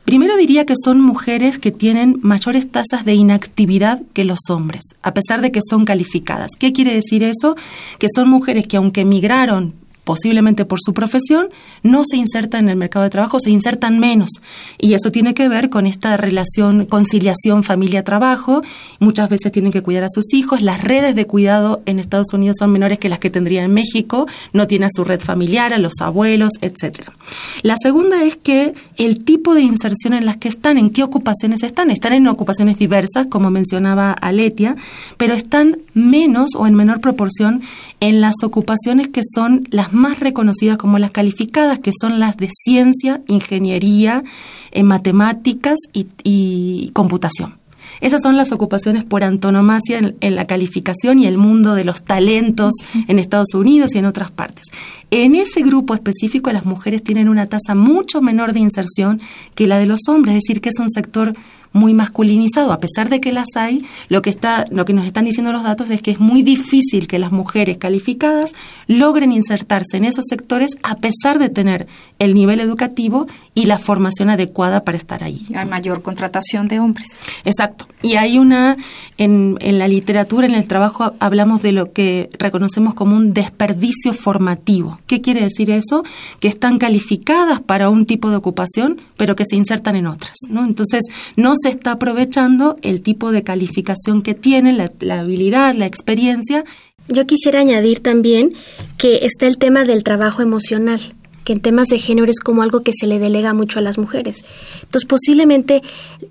Primero 0.06 0.36
diría 0.36 0.66
que 0.66 0.74
son 0.76 1.00
mujeres 1.00 1.60
que 1.60 1.72
tienen 1.72 2.20
mayores 2.22 2.70
tasas 2.70 3.06
de 3.06 3.14
inactividad 3.14 4.02
que 4.14 4.26
los 4.26 4.40
hombres, 4.50 4.82
a 5.02 5.14
pesar 5.14 5.40
de 5.42 5.52
que 5.52 5.62
son 5.68 5.86
calificadas. 5.86 6.52
¿Qué 6.60 6.74
quiere 6.74 6.94
decir 6.94 7.24
eso? 7.24 7.56
Que 8.00 8.08
son 8.14 8.30
mujeres 8.30 8.68
que 8.68 8.76
aunque 8.76 9.02
emigraron 9.02 9.74
posiblemente 10.04 10.66
por 10.66 10.80
su 10.82 10.94
profesión, 10.94 11.50
no 11.82 12.04
se 12.06 12.18
insertan 12.18 12.66
en 12.66 12.70
el 12.70 12.76
mercado 12.76 13.04
de 13.04 13.10
trabajo, 13.10 13.40
se 13.40 13.50
insertan 13.50 14.00
menos. 14.00 14.30
Y 14.78 14.94
eso 14.94 15.12
tiene 15.12 15.34
que 15.34 15.48
ver 15.48 15.70
con 15.70 15.86
esta 15.86 16.18
relación, 16.18 16.86
conciliación 16.86 17.64
familia-trabajo. 17.64 18.62
Muchas 19.00 19.30
veces 19.30 19.52
tienen 19.52 19.72
que 19.72 19.82
cuidar 19.82 20.04
a 20.04 20.10
sus 20.10 20.34
hijos. 20.34 20.62
Las 20.62 20.84
redes 20.84 21.16
de 21.16 21.26
cuidado 21.26 21.82
en 21.86 22.00
Estados 22.00 22.34
Unidos 22.34 22.58
son 22.60 22.72
menores 22.72 23.00
que 23.00 23.10
las 23.10 23.20
que 23.20 23.30
tendría 23.30 23.64
en 23.64 23.74
México. 23.74 24.28
No 24.52 24.68
tiene 24.68 24.86
a 24.86 24.90
su 24.94 25.04
red 25.04 25.22
familiar, 25.22 25.74
a 25.74 25.78
los 25.78 25.94
abuelos, 26.02 26.54
etcétera. 26.62 27.14
La 27.62 27.76
segunda 27.82 28.24
es 28.24 28.36
que 28.36 28.74
el 28.98 29.24
tipo 29.24 29.56
de 29.56 29.62
inserción 29.62 30.14
en 30.14 30.26
las 30.26 30.38
que 30.38 30.50
están, 30.50 30.78
en 30.78 30.90
qué 30.90 31.04
ocupaciones 31.04 31.64
están, 31.64 31.92
están 31.92 32.14
en 32.14 32.28
ocupaciones 32.28 32.78
diversas, 32.78 33.28
como 33.28 33.50
mencionaba 33.52 34.12
Aletia, 34.12 34.76
pero 35.18 35.34
están 35.34 35.80
menos 35.94 36.52
o 36.56 36.68
en 36.68 36.76
menor 36.76 37.00
proporción 37.00 37.62
en 38.00 38.22
las 38.22 38.36
ocupaciones 38.44 39.08
que 39.08 39.22
son 39.24 39.68
las 39.72 39.94
más 39.94 40.20
reconocidas 40.20 40.78
como 40.78 41.00
las 41.00 41.12
calificadas, 41.12 41.80
que 41.80 41.92
son 42.00 42.20
las 42.20 42.38
de 42.38 42.50
ciencia, 42.52 43.22
ingeniería, 43.28 44.24
en 44.72 44.86
matemáticas 44.86 45.78
y, 45.94 46.90
computación. 46.94 47.56
Esas 48.02 48.22
son 48.22 48.36
las 48.36 48.52
ocupaciones 48.52 49.04
por 49.04 49.24
antonomasia 49.24 50.16
en, 50.20 50.36
la 50.36 50.48
calificación 50.48 51.20
y 51.20 51.28
el 51.28 51.38
mundo 51.38 51.76
de 51.76 51.84
los 51.84 52.04
talentos 52.04 52.74
en 53.08 53.20
Estados 53.20 53.54
Unidos 53.54 53.94
y 53.94 54.00
en 54.00 54.06
otras 54.06 54.32
partes. 54.32 54.66
En 55.12 55.36
ese 55.36 55.62
grupo 55.62 55.94
específico 55.94 56.52
las 56.52 56.66
mujeres 56.66 57.04
tienen 57.04 57.30
una 57.30 57.46
tasa 57.46 57.76
mucho 57.76 58.22
menor 58.22 58.54
de 58.54 58.60
inserción 58.60 59.22
que 59.54 59.68
la 59.68 59.78
de 59.78 59.86
los 59.86 60.02
hombres, 60.08 60.36
es 60.36 60.42
decir, 60.44 60.60
que 60.60 60.70
es 60.70 60.80
un 60.80 60.90
sector 60.90 61.34
muy 61.74 61.94
masculinizado, 61.94 62.72
a 62.72 62.80
pesar 62.80 63.10
de 63.10 63.20
que 63.20 63.34
las 63.34 63.48
hay, 63.56 63.84
lo 64.08 64.22
que 64.22 64.30
está, 64.30 64.66
lo 64.70 64.86
que 64.86 64.94
nos 64.94 65.06
están 65.06 65.26
diciendo 65.26 65.52
los 65.52 65.64
datos 65.64 65.90
es 65.90 66.02
que 66.02 66.12
es 66.12 66.20
muy 66.20 66.44
difícil 66.44 67.08
que 67.08 67.20
las 67.20 67.32
mujeres 67.32 67.78
calificadas 67.78 68.54
logren 68.88 69.32
insertarse 69.32 69.98
en 69.98 70.06
esos 70.06 70.26
sectores 70.30 70.78
a 70.84 70.96
pesar 70.96 71.40
de 71.40 71.50
tener 71.50 71.88
el 72.20 72.34
nivel 72.34 72.60
educativo 72.60 73.28
y 73.54 73.66
la 73.66 73.80
formación 73.80 74.30
adecuada 74.30 74.84
para 74.84 74.98
estar 74.98 75.24
ahí. 75.24 75.46
Hay 75.56 75.68
mayor 75.68 76.02
contratación 76.02 76.68
de 76.68 76.80
hombres. 76.80 77.20
Exacto. 77.44 77.88
Y 78.04 78.18
hay 78.18 78.38
una, 78.38 78.76
en, 79.18 79.58
en 79.62 79.80
la 79.80 79.88
literatura, 79.88 80.46
en 80.46 80.56
el 80.56 80.68
trabajo, 80.68 81.14
hablamos 81.20 81.62
de 81.62 81.72
lo 81.72 81.94
que 81.94 82.30
reconocemos 82.38 82.94
como 82.94 83.16
un 83.16 83.34
desperdicio 83.34 84.12
formativo. 84.12 85.00
¿Qué 85.08 85.22
quiere 85.22 85.42
decir 85.42 85.72
eso? 85.72 86.04
Que 86.42 86.50
están 86.50 86.80
calificadas 86.80 87.62
para 87.62 87.90
un 87.90 88.06
tipo 88.06 88.30
de 88.30 88.36
ocupación, 88.36 89.00
pero 89.16 89.38
que 89.38 89.46
se 89.46 89.56
insertan 89.56 89.96
en 89.96 90.08
otras. 90.08 90.36
¿no? 90.50 90.66
Entonces, 90.66 91.06
no 91.38 91.54
se 91.56 91.70
está 91.70 91.94
aprovechando 91.94 92.76
el 92.82 93.02
tipo 93.02 93.32
de 93.32 93.44
calificación 93.44 94.22
que 94.22 94.34
tienen, 94.34 94.78
la, 94.78 95.20
habilidad, 95.20 95.74
la 95.74 95.86
experiencia. 95.86 96.66
Yo 97.08 97.26
quisiera 97.26 97.62
añadir 97.62 98.02
también 98.02 98.52
que 98.98 99.26
está 99.26 99.48
el 99.48 99.58
tema 99.58 99.86
del 99.86 100.04
trabajo 100.04 100.42
emocional 100.42 101.16
que 101.44 101.54
en 101.54 101.62
temas 101.62 101.88
de 101.88 102.00
género 102.00 102.30
es 102.30 102.40
como 102.40 102.64
algo 102.64 102.82
que 102.82 102.92
se 102.98 103.08
le 103.08 103.20
delega 103.20 103.54
mucho 103.54 103.80
a 103.80 103.82
las 103.82 103.98
mujeres. 103.98 104.44
Entonces, 104.82 105.06
posiblemente 105.08 105.82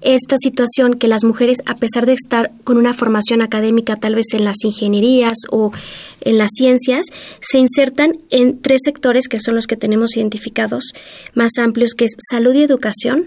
esta 0.01 0.37
situación 0.39 0.95
que 0.95 1.09
las 1.09 1.25
mujeres, 1.25 1.59
a 1.67 1.75
pesar 1.77 2.07
de 2.07 2.15
estar 2.15 2.51
con 2.65 2.79
una 2.79 2.95
formación 2.95 3.43
académica 3.43 3.97
tal 3.97 4.15
vez 4.15 4.27
en 4.33 4.45
las 4.45 4.65
ingenierías 4.65 5.37
o 5.51 5.73
en 6.21 6.39
las 6.39 6.51
ciencias, 6.55 7.07
se 7.41 7.59
insertan 7.59 8.19
en 8.31 8.61
tres 8.61 8.81
sectores 8.85 9.29
que 9.29 9.41
son 9.41 9.55
los 9.55 9.67
que 9.67 9.77
tenemos 9.77 10.17
identificados 10.17 10.93
más 11.35 11.53
amplios, 11.59 11.95
que 11.95 12.07
es 12.07 12.13
salud 12.31 12.55
y 12.55 12.63
educación, 12.63 13.27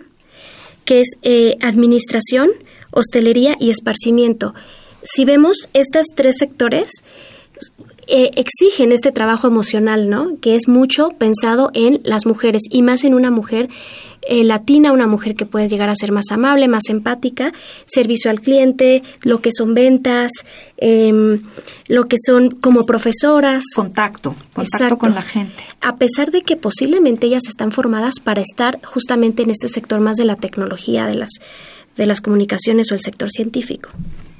que 0.85 1.01
es 1.01 1.07
eh, 1.23 1.57
administración, 1.61 2.49
hostelería 2.91 3.57
y 3.59 3.69
esparcimiento. 3.69 4.53
Si 5.03 5.25
vemos 5.25 5.69
estos 5.73 6.07
tres 6.15 6.37
sectores, 6.39 6.89
eh, 8.07 8.31
exigen 8.35 8.91
este 8.91 9.11
trabajo 9.11 9.47
emocional, 9.47 10.09
¿no? 10.09 10.37
Que 10.39 10.55
es 10.55 10.67
mucho 10.67 11.09
pensado 11.09 11.71
en 11.73 12.01
las 12.03 12.27
mujeres 12.27 12.61
y 12.69 12.83
más 12.83 13.03
en 13.03 13.15
una 13.15 13.31
mujer 13.31 13.67
eh, 14.27 14.43
latina, 14.43 14.91
una 14.91 15.07
mujer 15.07 15.35
que 15.35 15.47
puede 15.47 15.69
llegar 15.69 15.89
a 15.89 15.95
ser 15.95 16.11
más 16.11 16.25
amable, 16.31 16.67
más 16.67 16.89
empática, 16.89 17.51
servicio 17.85 18.29
al 18.29 18.41
cliente, 18.41 19.01
lo 19.23 19.41
que 19.41 19.49
son 19.51 19.73
ventas, 19.73 20.31
em, 20.77 21.41
lo 21.87 22.07
que 22.07 22.17
son 22.23 22.51
como 22.51 22.85
profesoras. 22.85 23.63
Contacto, 23.75 24.35
contacto 24.53 24.97
con 24.99 25.15
la 25.15 25.23
gente. 25.23 25.63
A 25.81 25.97
pesar 25.97 26.29
de 26.29 26.43
que 26.43 26.57
posiblemente 26.57 27.25
ellas 27.25 27.47
están 27.47 27.71
formadas 27.71 28.15
para 28.23 28.41
estar 28.41 28.79
justamente 28.83 29.43
en 29.43 29.49
este 29.49 29.67
sector 29.67 29.99
más 29.99 30.17
de 30.17 30.25
la 30.25 30.35
tecnología, 30.35 31.07
de 31.07 31.15
las, 31.15 31.31
de 31.97 32.05
las 32.05 32.21
comunicaciones 32.21 32.91
o 32.91 32.95
el 32.95 33.01
sector 33.01 33.31
científico 33.31 33.89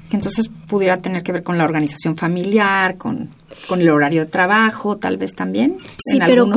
que 0.08 0.16
entonces 0.16 0.48
pudiera 0.48 0.98
tener 0.98 1.22
que 1.22 1.32
ver 1.32 1.42
con 1.42 1.58
la 1.58 1.64
organización 1.64 2.16
familiar, 2.16 2.96
con, 2.96 3.30
con 3.68 3.80
el 3.80 3.88
horario 3.90 4.22
de 4.22 4.26
trabajo, 4.26 4.96
tal 4.96 5.16
vez 5.16 5.34
también. 5.34 5.78
Sí, 5.98 6.18
pero 6.24 6.48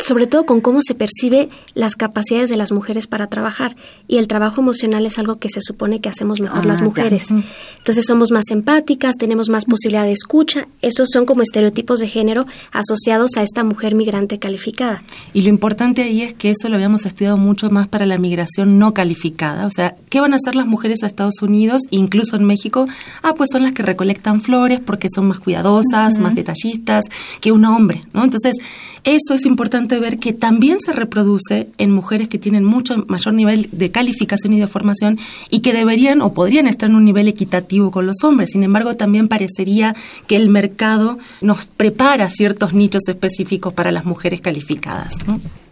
sobre 0.00 0.26
todo 0.26 0.46
con 0.46 0.60
cómo 0.60 0.80
se 0.82 0.94
percibe 0.94 1.48
las 1.74 1.96
capacidades 1.96 2.50
de 2.50 2.56
las 2.56 2.72
mujeres 2.72 3.06
para 3.06 3.28
trabajar. 3.28 3.76
Y 4.08 4.18
el 4.18 4.28
trabajo 4.28 4.60
emocional 4.60 5.06
es 5.06 5.18
algo 5.18 5.36
que 5.36 5.48
se 5.48 5.60
supone 5.60 6.00
que 6.00 6.08
hacemos 6.08 6.40
mejor 6.40 6.66
las 6.66 6.80
ah, 6.80 6.84
mujeres. 6.84 7.30
Entonces 7.78 8.04
somos 8.06 8.30
más 8.30 8.50
empáticas, 8.50 9.16
tenemos 9.16 9.48
más 9.48 9.64
posibilidad 9.64 10.04
de 10.04 10.12
escucha. 10.12 10.66
Esos 10.82 11.08
son 11.12 11.26
como 11.26 11.42
estereotipos 11.42 12.00
de 12.00 12.08
género 12.08 12.46
asociados 12.72 13.36
a 13.36 13.42
esta 13.42 13.64
mujer 13.64 13.94
migrante 13.94 14.38
calificada. 14.38 15.02
Y 15.32 15.42
lo 15.42 15.48
importante 15.48 16.02
ahí 16.02 16.22
es 16.22 16.34
que 16.34 16.50
eso 16.50 16.68
lo 16.68 16.76
habíamos 16.76 17.06
estudiado 17.06 17.36
mucho 17.36 17.70
más 17.70 17.88
para 17.88 18.06
la 18.06 18.18
migración 18.18 18.78
no 18.78 18.94
calificada. 18.94 19.66
O 19.66 19.70
sea, 19.70 19.96
¿qué 20.08 20.20
van 20.20 20.32
a 20.32 20.36
hacer 20.36 20.54
las 20.54 20.66
mujeres 20.66 21.02
a 21.02 21.06
Estados 21.06 21.42
Unidos, 21.42 21.82
incluso 21.90 22.36
en 22.36 22.44
México? 22.44 22.86
Ah, 23.22 23.34
pues 23.34 23.50
son 23.52 23.62
las 23.62 23.72
que 23.72 23.82
recolectan 23.82 24.40
flores 24.40 24.80
porque 24.84 25.08
son 25.12 25.28
más 25.28 25.38
cuidadosas, 25.38 26.18
más 26.18 26.34
detallistas 26.36 27.06
que 27.40 27.50
un 27.50 27.64
hombre, 27.64 28.02
¿no? 28.12 28.22
Entonces, 28.22 28.56
eso 29.04 29.34
es 29.34 29.46
importante 29.46 30.00
ver 30.00 30.18
que 30.18 30.32
también 30.32 30.78
se 30.80 30.92
reproduce 30.92 31.68
en 31.78 31.92
mujeres 31.92 32.28
que 32.28 32.38
tienen 32.38 32.64
mucho 32.64 33.04
mayor 33.06 33.34
nivel 33.34 33.68
de 33.70 33.90
calificación 33.90 34.52
y 34.52 34.60
de 34.60 34.66
formación 34.66 35.18
y 35.48 35.60
que 35.60 35.72
deberían 35.72 36.20
o 36.20 36.32
podrían 36.32 36.66
estar 36.66 36.90
en 36.90 36.96
un 36.96 37.04
nivel 37.04 37.28
equitativo 37.28 37.90
con 37.90 38.06
los 38.06 38.24
hombres. 38.24 38.50
Sin 38.52 38.64
embargo, 38.64 38.96
también 38.96 39.28
parecería 39.28 39.94
que 40.26 40.36
el 40.36 40.48
mercado 40.48 41.18
nos 41.40 41.66
prepara 41.66 42.28
ciertos 42.28 42.72
nichos 42.74 43.02
específicos 43.08 43.72
para 43.72 43.92
las 43.92 44.04
mujeres 44.04 44.40
calificadas. 44.40 45.14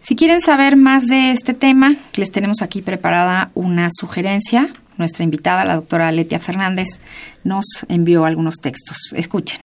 Si 0.00 0.16
quieren 0.16 0.40
saber 0.40 0.76
más 0.76 1.06
de 1.06 1.32
este 1.32 1.54
tema, 1.54 1.96
les 2.14 2.30
tenemos 2.30 2.62
aquí 2.62 2.82
preparada 2.82 3.50
una 3.54 3.88
sugerencia 3.90 4.72
nuestra 4.96 5.24
invitada, 5.24 5.64
la 5.64 5.74
doctora 5.74 6.12
Letia 6.12 6.38
Fernández, 6.38 7.00
nos 7.42 7.64
envió 7.88 8.24
algunos 8.24 8.56
textos. 8.56 9.12
Escuchen. 9.16 9.63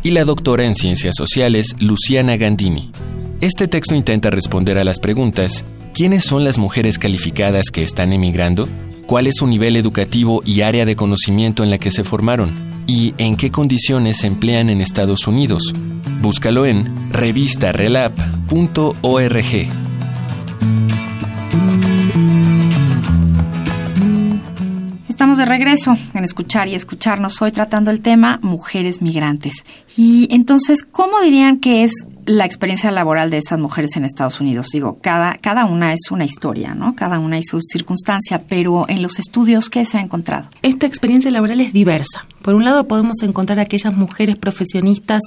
y 0.02 0.10
la 0.10 0.24
doctora 0.24 0.64
en 0.64 0.74
Ciencias 0.74 1.14
Sociales, 1.16 1.74
Luciana 1.80 2.36
Gandini. 2.36 2.92
Este 3.40 3.66
texto 3.66 3.94
intenta 3.94 4.30
responder 4.30 4.78
a 4.78 4.84
las 4.84 5.00
preguntas, 5.00 5.64
¿quiénes 5.92 6.24
son 6.24 6.44
las 6.44 6.58
mujeres 6.58 6.98
calificadas 6.98 7.70
que 7.72 7.82
están 7.82 8.12
emigrando? 8.12 8.68
¿Cuál 9.06 9.26
es 9.26 9.34
su 9.38 9.46
nivel 9.46 9.76
educativo 9.76 10.42
y 10.44 10.62
área 10.62 10.84
de 10.84 10.96
conocimiento 10.96 11.62
en 11.62 11.70
la 11.70 11.78
que 11.78 11.90
se 11.90 12.04
formaron? 12.04 12.66
y 12.86 13.14
en 13.18 13.36
qué 13.36 13.50
condiciones 13.50 14.18
se 14.18 14.28
emplean 14.28 14.70
en 14.70 14.80
Estados 14.80 15.26
Unidos. 15.26 15.74
Búscalo 16.20 16.64
en 16.66 17.10
revistarelap.org. 17.12 18.26
De 25.36 25.44
regreso 25.44 25.98
en 26.14 26.24
escuchar 26.24 26.66
y 26.66 26.74
escucharnos 26.74 27.42
hoy 27.42 27.52
tratando 27.52 27.90
el 27.90 28.00
tema 28.00 28.38
mujeres 28.42 29.02
migrantes. 29.02 29.64
Y 29.94 30.28
entonces, 30.34 30.82
¿cómo 30.82 31.20
dirían 31.20 31.58
que 31.58 31.84
es 31.84 32.06
la 32.24 32.46
experiencia 32.46 32.90
laboral 32.90 33.28
de 33.28 33.36
estas 33.36 33.58
mujeres 33.58 33.96
en 33.96 34.06
Estados 34.06 34.40
Unidos? 34.40 34.68
Digo, 34.72 34.98
cada, 35.02 35.34
cada 35.34 35.66
una 35.66 35.92
es 35.92 36.10
una 36.10 36.24
historia, 36.24 36.74
¿no? 36.74 36.96
Cada 36.96 37.18
una 37.18 37.38
y 37.38 37.42
su 37.42 37.60
circunstancia, 37.60 38.44
pero 38.48 38.86
en 38.88 39.02
los 39.02 39.18
estudios, 39.18 39.68
¿qué 39.68 39.84
se 39.84 39.98
ha 39.98 40.00
encontrado? 40.00 40.48
Esta 40.62 40.86
experiencia 40.86 41.30
laboral 41.30 41.60
es 41.60 41.74
diversa. 41.74 42.24
Por 42.40 42.54
un 42.54 42.64
lado, 42.64 42.88
podemos 42.88 43.22
encontrar 43.22 43.58
aquellas 43.58 43.94
mujeres 43.94 44.36
profesionistas 44.36 45.20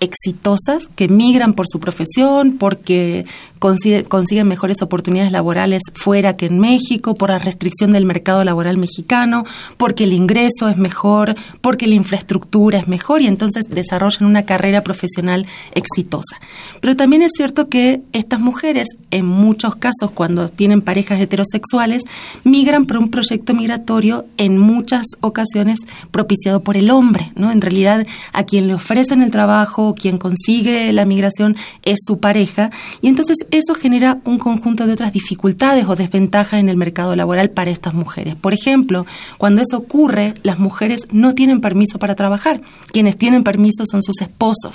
exitosas 0.00 0.88
que 0.94 1.08
migran 1.08 1.54
por 1.54 1.66
su 1.68 1.80
profesión, 1.80 2.56
porque 2.58 3.26
consiguen 3.58 4.46
mejores 4.46 4.82
oportunidades 4.82 5.32
laborales 5.32 5.82
fuera 5.94 6.36
que 6.36 6.46
en 6.46 6.60
México, 6.60 7.14
por 7.14 7.30
la 7.30 7.38
restricción 7.38 7.92
del 7.92 8.06
mercado 8.06 8.44
laboral 8.44 8.76
mexicano, 8.76 9.44
porque 9.76 10.04
el 10.04 10.12
ingreso 10.12 10.68
es 10.68 10.76
mejor, 10.76 11.34
porque 11.60 11.86
la 11.86 11.96
infraestructura 11.96 12.78
es 12.78 12.88
mejor 12.88 13.22
y 13.22 13.26
entonces 13.26 13.66
desarrollan 13.68 14.28
una 14.28 14.44
carrera 14.44 14.82
profesional 14.82 15.46
exitosa. 15.74 16.40
Pero 16.80 16.96
también 16.96 17.22
es 17.22 17.32
cierto 17.36 17.68
que 17.68 18.02
estas 18.12 18.40
mujeres, 18.40 18.88
en 19.10 19.26
muchos 19.26 19.76
casos, 19.76 20.10
cuando 20.14 20.48
tienen 20.48 20.82
parejas 20.82 21.20
heterosexuales, 21.20 22.02
migran 22.44 22.86
por 22.86 22.98
un 22.98 23.10
proyecto 23.10 23.54
migratorio 23.54 24.26
en 24.36 24.58
muchas 24.58 25.04
ocasiones 25.20 25.78
propiciado 26.10 26.62
por 26.62 26.76
el 26.76 26.90
hombre, 26.90 27.32
¿no? 27.34 27.50
En 27.50 27.60
realidad, 27.60 28.06
a 28.32 28.44
quien 28.44 28.68
le 28.68 28.74
ofrecen 28.74 29.22
el 29.22 29.30
trabajo, 29.30 29.87
quien 29.94 30.18
consigue 30.18 30.92
la 30.92 31.04
migración 31.04 31.56
es 31.84 31.98
su 32.06 32.18
pareja 32.18 32.70
y 33.00 33.08
entonces 33.08 33.38
eso 33.50 33.74
genera 33.74 34.18
un 34.24 34.38
conjunto 34.38 34.86
de 34.86 34.92
otras 34.92 35.12
dificultades 35.12 35.86
o 35.86 35.96
desventajas 35.96 36.60
en 36.60 36.68
el 36.68 36.76
mercado 36.76 37.16
laboral 37.16 37.50
para 37.50 37.70
estas 37.70 37.94
mujeres. 37.94 38.34
Por 38.36 38.54
ejemplo, 38.54 39.06
cuando 39.38 39.62
eso 39.62 39.78
ocurre, 39.78 40.34
las 40.42 40.58
mujeres 40.58 41.02
no 41.10 41.34
tienen 41.34 41.60
permiso 41.60 41.98
para 41.98 42.14
trabajar. 42.14 42.60
Quienes 42.92 43.16
tienen 43.16 43.44
permiso 43.44 43.84
son 43.90 44.02
sus 44.02 44.20
esposos. 44.20 44.74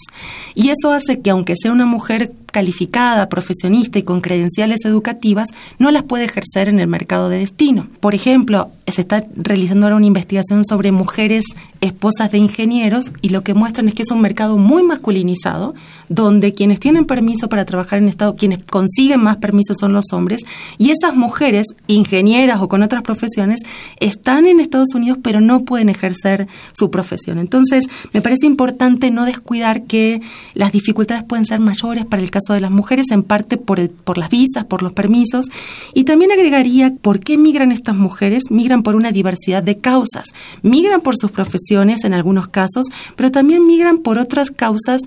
Y 0.55 0.69
eso 0.69 0.91
hace 0.91 1.21
que 1.21 1.29
aunque 1.29 1.55
sea 1.55 1.71
una 1.71 1.85
mujer 1.85 2.33
calificada, 2.53 3.27
profesionista 3.27 3.99
y 3.99 4.03
con 4.03 4.21
credenciales 4.21 4.85
educativas, 4.85 5.49
no 5.79 5.91
las 5.91 6.03
puede 6.03 6.25
ejercer 6.25 6.69
en 6.69 6.79
el 6.79 6.87
mercado 6.87 7.27
de 7.27 7.39
destino. 7.39 7.87
Por 7.99 8.15
ejemplo, 8.15 8.69
se 8.87 9.01
está 9.01 9.23
realizando 9.35 9.85
ahora 9.85 9.95
una 9.95 10.05
investigación 10.05 10.63
sobre 10.63 10.91
mujeres 10.91 11.45
esposas 11.81 12.31
de 12.31 12.37
ingenieros 12.37 13.11
y 13.21 13.29
lo 13.29 13.43
que 13.43 13.53
muestran 13.53 13.87
es 13.87 13.93
que 13.93 14.03
es 14.03 14.11
un 14.11 14.21
mercado 14.21 14.57
muy 14.57 14.83
masculinizado, 14.83 15.73
donde 16.07 16.53
quienes 16.53 16.79
tienen 16.79 17.05
permiso 17.05 17.49
para 17.49 17.65
trabajar 17.65 17.99
en 17.99 18.07
Estado, 18.07 18.35
quienes 18.35 18.63
consiguen 18.63 19.21
más 19.21 19.37
permisos 19.37 19.77
son 19.79 19.91
los 19.93 20.13
hombres, 20.13 20.41
y 20.77 20.91
esas 20.91 21.15
mujeres, 21.15 21.67
ingenieras 21.87 22.61
o 22.61 22.69
con 22.69 22.83
otras 22.83 23.01
profesiones, 23.01 23.61
están 23.99 24.45
en 24.45 24.59
Estados 24.59 24.93
Unidos 24.93 25.17
pero 25.21 25.41
no 25.41 25.63
pueden 25.63 25.89
ejercer 25.89 26.47
su 26.73 26.91
profesión. 26.91 27.39
Entonces, 27.39 27.85
me 28.13 28.21
parece 28.21 28.45
importante 28.45 29.11
no 29.11 29.25
descuidar 29.25 29.83
que 29.83 30.21
las 30.53 30.71
dificultades 30.71 31.23
pueden 31.23 31.45
ser 31.45 31.59
mayores 31.59 32.05
para 32.05 32.21
el 32.21 32.31
caso 32.31 32.42
de 32.51 32.59
las 32.59 32.71
mujeres, 32.71 33.05
en 33.11 33.23
parte 33.23 33.55
por, 33.55 33.79
el, 33.79 33.89
por 33.89 34.17
las 34.17 34.29
visas, 34.29 34.65
por 34.65 34.83
los 34.83 34.91
permisos, 34.91 35.45
y 35.93 36.03
también 36.03 36.33
agregaría 36.33 36.93
por 37.01 37.21
qué 37.21 37.37
migran 37.37 37.71
estas 37.71 37.95
mujeres, 37.95 38.43
migran 38.49 38.83
por 38.83 38.95
una 38.97 39.13
diversidad 39.13 39.63
de 39.63 39.77
causas, 39.77 40.25
migran 40.61 40.99
por 40.99 41.15
sus 41.15 41.31
profesiones, 41.31 42.03
en 42.03 42.13
algunos 42.13 42.49
casos, 42.49 42.87
pero 43.15 43.31
también 43.31 43.65
migran 43.65 43.99
por 43.99 44.17
otras 44.17 44.49
causas 44.49 45.03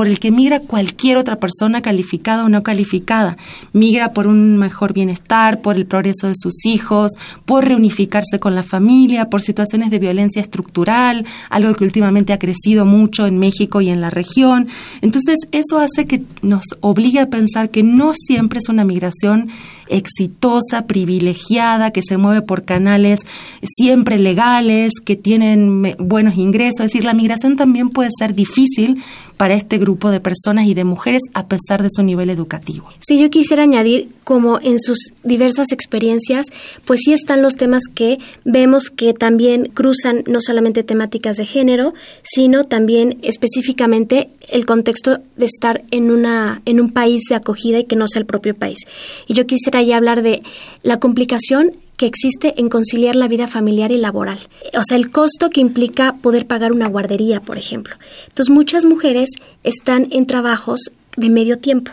por 0.00 0.08
el 0.08 0.18
que 0.18 0.30
migra 0.30 0.60
cualquier 0.60 1.18
otra 1.18 1.36
persona 1.36 1.82
calificada 1.82 2.46
o 2.46 2.48
no 2.48 2.62
calificada. 2.62 3.36
Migra 3.74 4.14
por 4.14 4.26
un 4.26 4.56
mejor 4.56 4.94
bienestar, 4.94 5.60
por 5.60 5.76
el 5.76 5.84
progreso 5.84 6.26
de 6.26 6.32
sus 6.36 6.64
hijos, 6.64 7.12
por 7.44 7.66
reunificarse 7.68 8.38
con 8.40 8.54
la 8.54 8.62
familia, 8.62 9.28
por 9.28 9.42
situaciones 9.42 9.90
de 9.90 9.98
violencia 9.98 10.40
estructural, 10.40 11.26
algo 11.50 11.74
que 11.74 11.84
últimamente 11.84 12.32
ha 12.32 12.38
crecido 12.38 12.86
mucho 12.86 13.26
en 13.26 13.38
México 13.38 13.82
y 13.82 13.90
en 13.90 14.00
la 14.00 14.08
región. 14.08 14.68
Entonces, 15.02 15.36
eso 15.52 15.78
hace 15.78 16.06
que 16.06 16.22
nos 16.40 16.64
obligue 16.80 17.20
a 17.20 17.28
pensar 17.28 17.68
que 17.68 17.82
no 17.82 18.14
siempre 18.14 18.60
es 18.60 18.70
una 18.70 18.86
migración 18.86 19.50
exitosa, 19.90 20.86
privilegiada, 20.86 21.90
que 21.90 22.00
se 22.02 22.16
mueve 22.16 22.40
por 22.40 22.64
canales 22.64 23.20
siempre 23.62 24.18
legales, 24.18 24.92
que 25.04 25.16
tienen 25.16 25.94
buenos 25.98 26.36
ingresos. 26.36 26.80
Es 26.80 26.92
decir, 26.92 27.04
la 27.04 27.12
migración 27.12 27.56
también 27.56 27.90
puede 27.90 28.10
ser 28.18 28.34
difícil 28.34 29.02
para 29.40 29.54
este 29.54 29.78
grupo 29.78 30.10
de 30.10 30.20
personas 30.20 30.66
y 30.66 30.74
de 30.74 30.84
mujeres 30.84 31.22
a 31.32 31.46
pesar 31.46 31.82
de 31.82 31.88
su 31.90 32.02
nivel 32.02 32.28
educativo. 32.28 32.90
Sí, 32.98 33.18
yo 33.18 33.30
quisiera 33.30 33.62
añadir 33.62 34.10
como 34.22 34.60
en 34.60 34.78
sus 34.78 34.98
diversas 35.24 35.72
experiencias, 35.72 36.44
pues 36.84 37.00
sí 37.02 37.14
están 37.14 37.40
los 37.40 37.54
temas 37.54 37.84
que 37.94 38.18
vemos 38.44 38.90
que 38.90 39.14
también 39.14 39.70
cruzan 39.72 40.24
no 40.26 40.42
solamente 40.42 40.82
temáticas 40.82 41.38
de 41.38 41.46
género, 41.46 41.94
sino 42.22 42.64
también 42.64 43.16
específicamente 43.22 44.28
el 44.50 44.66
contexto 44.66 45.20
de 45.36 45.46
estar 45.46 45.80
en 45.90 46.10
una 46.10 46.60
en 46.66 46.78
un 46.78 46.92
país 46.92 47.22
de 47.30 47.36
acogida 47.36 47.78
y 47.78 47.84
que 47.84 47.96
no 47.96 48.08
sea 48.08 48.20
el 48.20 48.26
propio 48.26 48.54
país. 48.54 48.80
Y 49.26 49.32
yo 49.32 49.46
quisiera 49.46 49.82
ya 49.82 49.96
hablar 49.96 50.20
de 50.20 50.42
la 50.82 51.00
complicación 51.00 51.72
que 52.00 52.06
existe 52.06 52.54
en 52.56 52.70
conciliar 52.70 53.14
la 53.14 53.28
vida 53.28 53.46
familiar 53.46 53.92
y 53.92 53.98
laboral. 53.98 54.38
O 54.72 54.82
sea, 54.82 54.96
el 54.96 55.10
costo 55.10 55.50
que 55.50 55.60
implica 55.60 56.14
poder 56.22 56.46
pagar 56.46 56.72
una 56.72 56.88
guardería, 56.88 57.42
por 57.42 57.58
ejemplo. 57.58 57.94
Entonces, 58.26 58.48
muchas 58.48 58.86
mujeres 58.86 59.28
están 59.64 60.08
en 60.10 60.24
trabajos 60.24 60.92
de 61.18 61.28
medio 61.28 61.58
tiempo. 61.58 61.92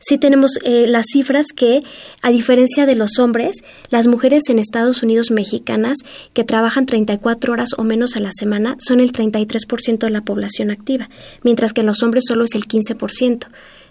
Sí 0.00 0.18
tenemos 0.18 0.58
eh, 0.64 0.84
las 0.86 1.06
cifras 1.10 1.46
que, 1.56 1.82
a 2.20 2.30
diferencia 2.30 2.84
de 2.84 2.94
los 2.94 3.18
hombres, 3.18 3.64
las 3.88 4.06
mujeres 4.06 4.50
en 4.50 4.58
Estados 4.58 5.02
Unidos 5.02 5.30
mexicanas 5.30 5.96
que 6.34 6.44
trabajan 6.44 6.84
34 6.84 7.50
horas 7.50 7.70
o 7.78 7.84
menos 7.84 8.16
a 8.16 8.20
la 8.20 8.32
semana 8.32 8.76
son 8.78 9.00
el 9.00 9.12
33% 9.12 9.98
de 10.00 10.10
la 10.10 10.20
población 10.20 10.70
activa, 10.70 11.08
mientras 11.42 11.72
que 11.72 11.80
en 11.80 11.86
los 11.86 12.02
hombres 12.02 12.24
solo 12.28 12.44
es 12.44 12.54
el 12.54 12.68
15%. 12.68 13.46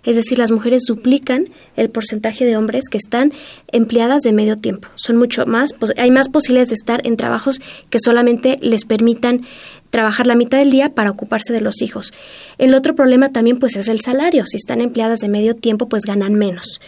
Es 0.07 0.15
decir, 0.15 0.37
las 0.37 0.51
mujeres 0.51 0.83
duplican 0.87 1.49
el 1.75 1.89
porcentaje 1.89 2.45
de 2.45 2.55
hombres 2.55 2.85
que 2.89 2.97
están 2.97 3.33
empleadas 3.73 4.21
de 4.21 4.31
medio 4.31 4.55
tiempo. 4.55 4.87
Son 4.95 5.17
mucho 5.17 5.45
más, 5.45 5.75
hay 5.97 6.11
más 6.11 6.29
posibilidades 6.29 6.69
de 6.69 6.75
estar 6.75 7.05
en 7.05 7.17
trabajos 7.17 7.59
que 7.89 7.99
solamente 7.99 8.57
les 8.61 8.85
permitan 8.85 9.41
trabajar 9.89 10.27
la 10.27 10.35
mitad 10.35 10.57
del 10.57 10.71
día 10.71 10.89
para 10.89 11.11
ocuparse 11.11 11.53
de 11.53 11.61
los 11.61 11.81
hijos. 11.81 12.13
El 12.57 12.73
otro 12.73 12.95
problema 12.95 13.29
también 13.29 13.59
pues 13.59 13.75
es 13.75 13.87
el 13.87 14.01
salario. 14.01 14.45
Si 14.45 14.57
están 14.57 14.81
empleadas 14.81 15.19
de 15.19 15.29
medio 15.29 15.55
tiempo 15.55 15.87
pues 15.87 16.03
ganan 16.03 16.35
menos, 16.35 16.79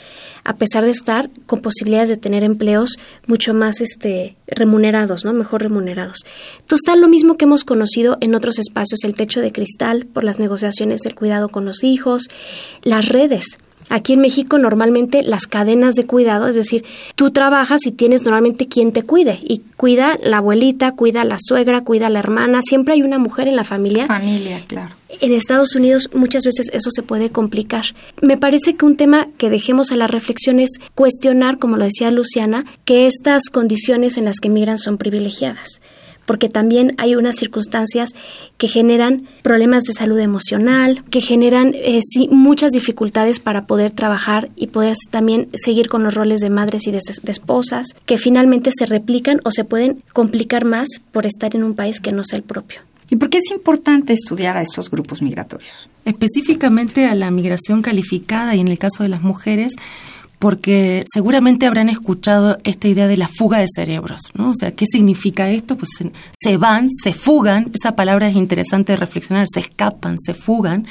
a 0.44 0.56
pesar 0.56 0.84
de 0.86 0.92
estar 0.92 1.30
con 1.46 1.62
posibilidades 1.62 2.10
de 2.10 2.18
tener 2.18 2.44
empleos 2.44 2.98
mucho 3.28 3.54
más 3.54 3.82
este 3.82 4.36
remunerados, 4.48 5.26
¿no? 5.26 5.34
Mejor 5.34 5.62
remunerados. 5.62 6.18
Entonces 6.60 6.82
está 6.86 6.96
lo 6.96 7.08
mismo 7.08 7.38
que 7.38 7.46
hemos 7.46 7.64
conocido 7.64 8.18
en 8.22 8.36
otros 8.36 8.60
espacios, 8.60 9.04
el 9.04 9.14
techo 9.14 9.42
de 9.42 9.52
cristal 9.52 10.06
por 10.06 10.24
las 10.24 10.40
negociaciones 10.40 11.02
del 11.02 11.16
cuidado 11.16 11.50
con 11.50 11.66
los 11.66 11.84
hijos, 11.84 12.28
las 12.84 13.08
redes 13.08 13.60
Aquí 13.90 14.14
en 14.14 14.22
México 14.22 14.60
normalmente 14.60 15.24
las 15.24 15.48
cadenas 15.48 15.96
de 15.96 16.06
cuidado, 16.06 16.48
es 16.48 16.56
decir, 16.56 16.86
tú 17.16 17.32
trabajas 17.32 17.86
y 17.86 17.92
tienes 17.92 18.24
normalmente 18.24 18.68
quien 18.68 18.92
te 18.92 19.04
cuide 19.04 19.40
y 19.42 19.62
cuida 19.78 20.18
la 20.24 20.38
abuelita, 20.38 20.92
cuida 20.94 21.24
la 21.24 21.38
suegra, 21.40 21.82
cuida 21.82 22.10
la 22.10 22.20
hermana, 22.20 22.62
siempre 22.62 22.94
hay 22.94 23.02
una 23.02 23.18
mujer 23.18 23.48
en 23.48 23.56
la 23.56 23.64
familia. 23.64 24.06
Familia, 24.06 24.64
claro. 24.68 24.96
En 25.22 25.34
Estados 25.34 25.76
Unidos 25.76 26.10
muchas 26.14 26.44
veces 26.44 26.70
eso 26.72 26.92
se 26.92 27.02
puede 27.02 27.32
complicar. 27.32 27.86
Me 28.22 28.38
parece 28.38 28.76
que 28.76 28.86
un 28.86 28.96
tema 28.96 29.28
que 29.38 29.50
dejemos 29.50 29.92
a 29.92 29.98
la 29.98 30.08
reflexión 30.08 30.60
es 30.60 30.80
cuestionar, 30.94 31.58
como 31.58 31.78
lo 31.78 31.86
decía 31.86 32.12
Luciana, 32.12 32.66
que 32.86 33.08
estas 33.08 33.50
condiciones 33.50 34.18
en 34.18 34.26
las 34.26 34.40
que 34.40 34.50
migran 34.50 34.78
son 34.78 34.98
privilegiadas 34.98 35.82
porque 36.30 36.48
también 36.48 36.92
hay 37.00 37.16
unas 37.16 37.38
circunstancias 37.38 38.14
que 38.58 38.68
generan 38.68 39.24
problemas 39.42 39.86
de 39.86 39.94
salud 39.94 40.20
emocional, 40.20 41.04
que 41.10 41.22
generan 41.22 41.74
eh, 41.74 42.02
sí, 42.08 42.28
muchas 42.30 42.70
dificultades 42.70 43.40
para 43.40 43.64
poder 43.64 43.90
trabajar 43.90 44.52
y 44.56 44.68
poder 44.68 44.96
también 45.10 45.48
seguir 45.56 45.90
con 45.90 46.04
los 46.04 46.14
roles 46.14 46.42
de 46.42 46.52
madres 46.52 46.86
y 46.86 46.92
de, 46.92 47.00
de 47.24 47.32
esposas, 47.32 47.96
que 48.06 48.20
finalmente 48.20 48.70
se 48.72 48.86
replican 48.86 49.42
o 49.44 49.50
se 49.50 49.64
pueden 49.64 50.04
complicar 50.14 50.66
más 50.66 50.88
por 51.12 51.26
estar 51.26 51.56
en 51.56 51.64
un 51.64 51.74
país 51.74 52.00
que 52.00 52.12
no 52.12 52.24
sea 52.24 52.38
el 52.38 52.44
propio. 52.44 52.82
¿Y 53.10 53.16
por 53.16 53.32
qué 53.32 53.40
es 53.40 53.50
importante 53.50 54.14
estudiar 54.14 54.56
a 54.56 54.62
estos 54.62 54.92
grupos 54.92 55.24
migratorios? 55.24 55.90
Específicamente 56.06 57.08
a 57.08 57.16
la 57.16 57.32
migración 57.32 57.82
calificada 57.82 58.54
y 58.56 58.60
en 58.60 58.68
el 58.68 58.78
caso 58.78 59.02
de 59.02 59.10
las 59.10 59.24
mujeres, 59.24 59.74
porque 60.40 61.04
seguramente 61.14 61.68
habrán 61.68 61.90
escuchado 61.90 62.58
esta 62.64 62.88
idea 62.88 63.08
de 63.08 63.18
la 63.18 63.28
fuga 63.28 63.60
de 63.60 63.68
cerebros, 63.74 64.22
¿no? 64.34 64.52
O 64.52 64.56
sea, 64.56 64.72
¿qué 64.72 64.86
significa 64.90 65.50
esto? 65.52 65.78
Pues 65.78 65.90
se, 66.32 66.58
van, 66.58 66.90
se 66.90 67.12
fugan, 67.12 67.70
esa 67.74 67.96
palabra 67.96 68.30
es 68.30 68.36
interesante 68.36 68.94
de 68.94 68.98
reflexionar, 68.98 69.48
se 69.54 69.60
escapan, 69.60 70.16
se 70.18 70.34
fugan, 70.34 70.88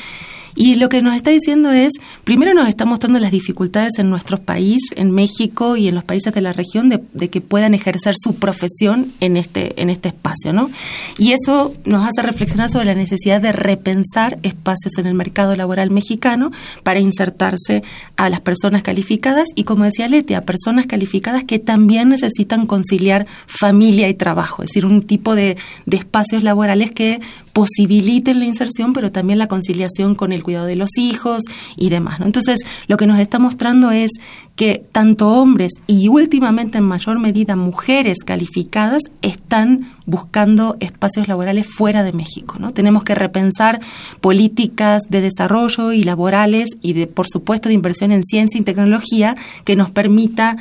Y 0.61 0.75
lo 0.75 0.88
que 0.88 1.03
nos 1.03 1.14
está 1.14 1.31
diciendo 1.31 1.71
es, 1.71 1.92
primero 2.25 2.53
nos 2.53 2.68
está 2.68 2.85
mostrando 2.85 3.21
las 3.21 3.31
dificultades 3.31 3.92
en 3.99 4.11
nuestro 4.11 4.42
país, 4.42 4.83
en 4.97 5.12
México 5.12 5.77
y 5.77 5.87
en 5.87 5.94
los 5.94 6.03
países 6.03 6.35
de 6.35 6.40
la 6.40 6.53
región, 6.53 6.88
de, 6.88 7.29
que 7.29 7.40
puedan 7.40 7.75
ejercer 7.75 8.16
su 8.21 8.35
profesión 8.35 9.07
en 9.21 9.37
este, 9.37 9.81
en 9.81 9.88
este 9.88 10.09
espacio, 10.09 10.53
¿no? 10.53 10.68
Y 11.16 11.31
eso 11.31 11.75
nos 11.85 12.05
hace 12.05 12.23
reflexionar 12.23 12.71
sobre 12.71 12.87
la 12.87 12.97
necesidad 12.97 13.40
de 13.40 13.53
repensar 13.53 14.40
espacios 14.42 14.99
en 14.99 15.07
el 15.07 15.14
mercado 15.14 15.55
laboral 15.55 15.92
mexicano 15.92 16.51
para 16.83 16.99
insertarse 16.99 17.85
a 18.16 18.29
las 18.29 18.40
personas 18.40 18.83
calificadas 18.83 19.47
y, 19.55 19.62
como 19.62 19.85
decía 19.85 20.09
Leti, 20.09 20.35
a 20.35 20.44
personas 20.44 20.87
calificadas 20.87 21.44
que 21.44 21.61
también 21.61 22.09
necesitan 22.09 22.66
conciliar 22.66 23.29
familia 23.47 24.09
y 24.09 24.14
trabajo, 24.14 24.64
es 24.64 24.71
decir, 24.71 24.87
un 24.87 25.03
tipo 25.03 25.37
de, 25.37 25.57
de 25.87 25.97
espacios 25.99 26.42
laborales 26.42 26.90
que 26.90 27.21
posibiliten 27.59 28.38
la 28.38 28.44
inserción, 28.44 28.92
pero 28.92 29.11
también 29.11 29.37
la 29.37 29.49
conciliación 29.49 30.14
con 30.14 30.31
el 30.31 30.44
cuidado 30.44 30.66
de 30.66 30.77
los 30.77 30.97
hijos 30.97 31.42
y 31.77 31.88
demás. 31.88 32.21
Entonces, 32.21 32.61
lo 32.87 32.97
que 32.97 33.09
nos 33.09 33.18
está 33.18 33.40
mostrando 33.40 33.90
es 33.90 34.12
que 34.55 34.85
tanto 34.92 35.27
hombres 35.31 35.73
y 35.88 36.07
últimamente 36.07 36.79
en 36.79 36.85
mayor 36.85 37.18
medida 37.18 37.57
mujeres 37.57 38.18
calificadas 38.25 39.03
están 39.23 39.92
buscando 40.07 40.77
espacios 40.79 41.27
laborales 41.27 41.66
fuera 41.66 42.05
de 42.05 42.12
México. 42.12 42.55
¿no? 42.61 42.71
Tenemos 42.71 43.03
que 43.03 43.16
repensar 43.16 43.81
políticas 44.21 45.03
de 45.09 45.21
desarrollo 45.21 45.90
y 45.90 46.05
laborales 46.05 46.68
y, 46.81 46.92
de, 46.92 47.09
por 47.09 47.27
supuesto, 47.27 47.68
de 47.71 47.75
inversión 47.75 48.12
en 48.12 48.23
ciencia 48.23 48.61
y 48.61 48.62
tecnología 48.62 49.35
que 49.64 49.75
nos 49.75 49.90
permita 49.90 50.57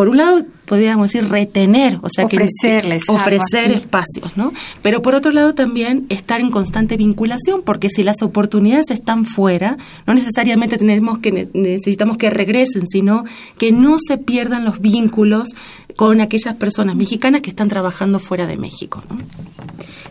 por 0.00 0.08
un 0.08 0.16
lado, 0.16 0.44
podríamos 0.70 1.10
decir 1.10 1.28
retener, 1.28 1.98
o 2.00 2.08
sea, 2.08 2.26
Ofrecerles 2.26 3.04
que 3.04 3.12
ofrecer 3.12 3.72
espacios, 3.72 4.36
¿no? 4.36 4.52
Pero 4.82 5.02
por 5.02 5.16
otro 5.16 5.32
lado 5.32 5.52
también 5.52 6.06
estar 6.10 6.40
en 6.40 6.52
constante 6.52 6.96
vinculación, 6.96 7.62
porque 7.64 7.88
si 7.90 8.04
las 8.04 8.22
oportunidades 8.22 8.90
están 8.90 9.24
fuera, 9.24 9.76
no 10.06 10.14
necesariamente 10.14 10.78
tenemos 10.78 11.18
que 11.18 11.48
necesitamos 11.52 12.18
que 12.18 12.30
regresen, 12.30 12.86
sino 12.88 13.24
que 13.58 13.72
no 13.72 13.96
se 13.98 14.16
pierdan 14.16 14.64
los 14.64 14.80
vínculos 14.80 15.56
con 15.96 16.20
aquellas 16.20 16.54
personas 16.54 16.94
mexicanas 16.94 17.40
que 17.40 17.50
están 17.50 17.68
trabajando 17.68 18.20
fuera 18.20 18.46
de 18.46 18.56
México. 18.56 19.02
¿no? 19.10 19.18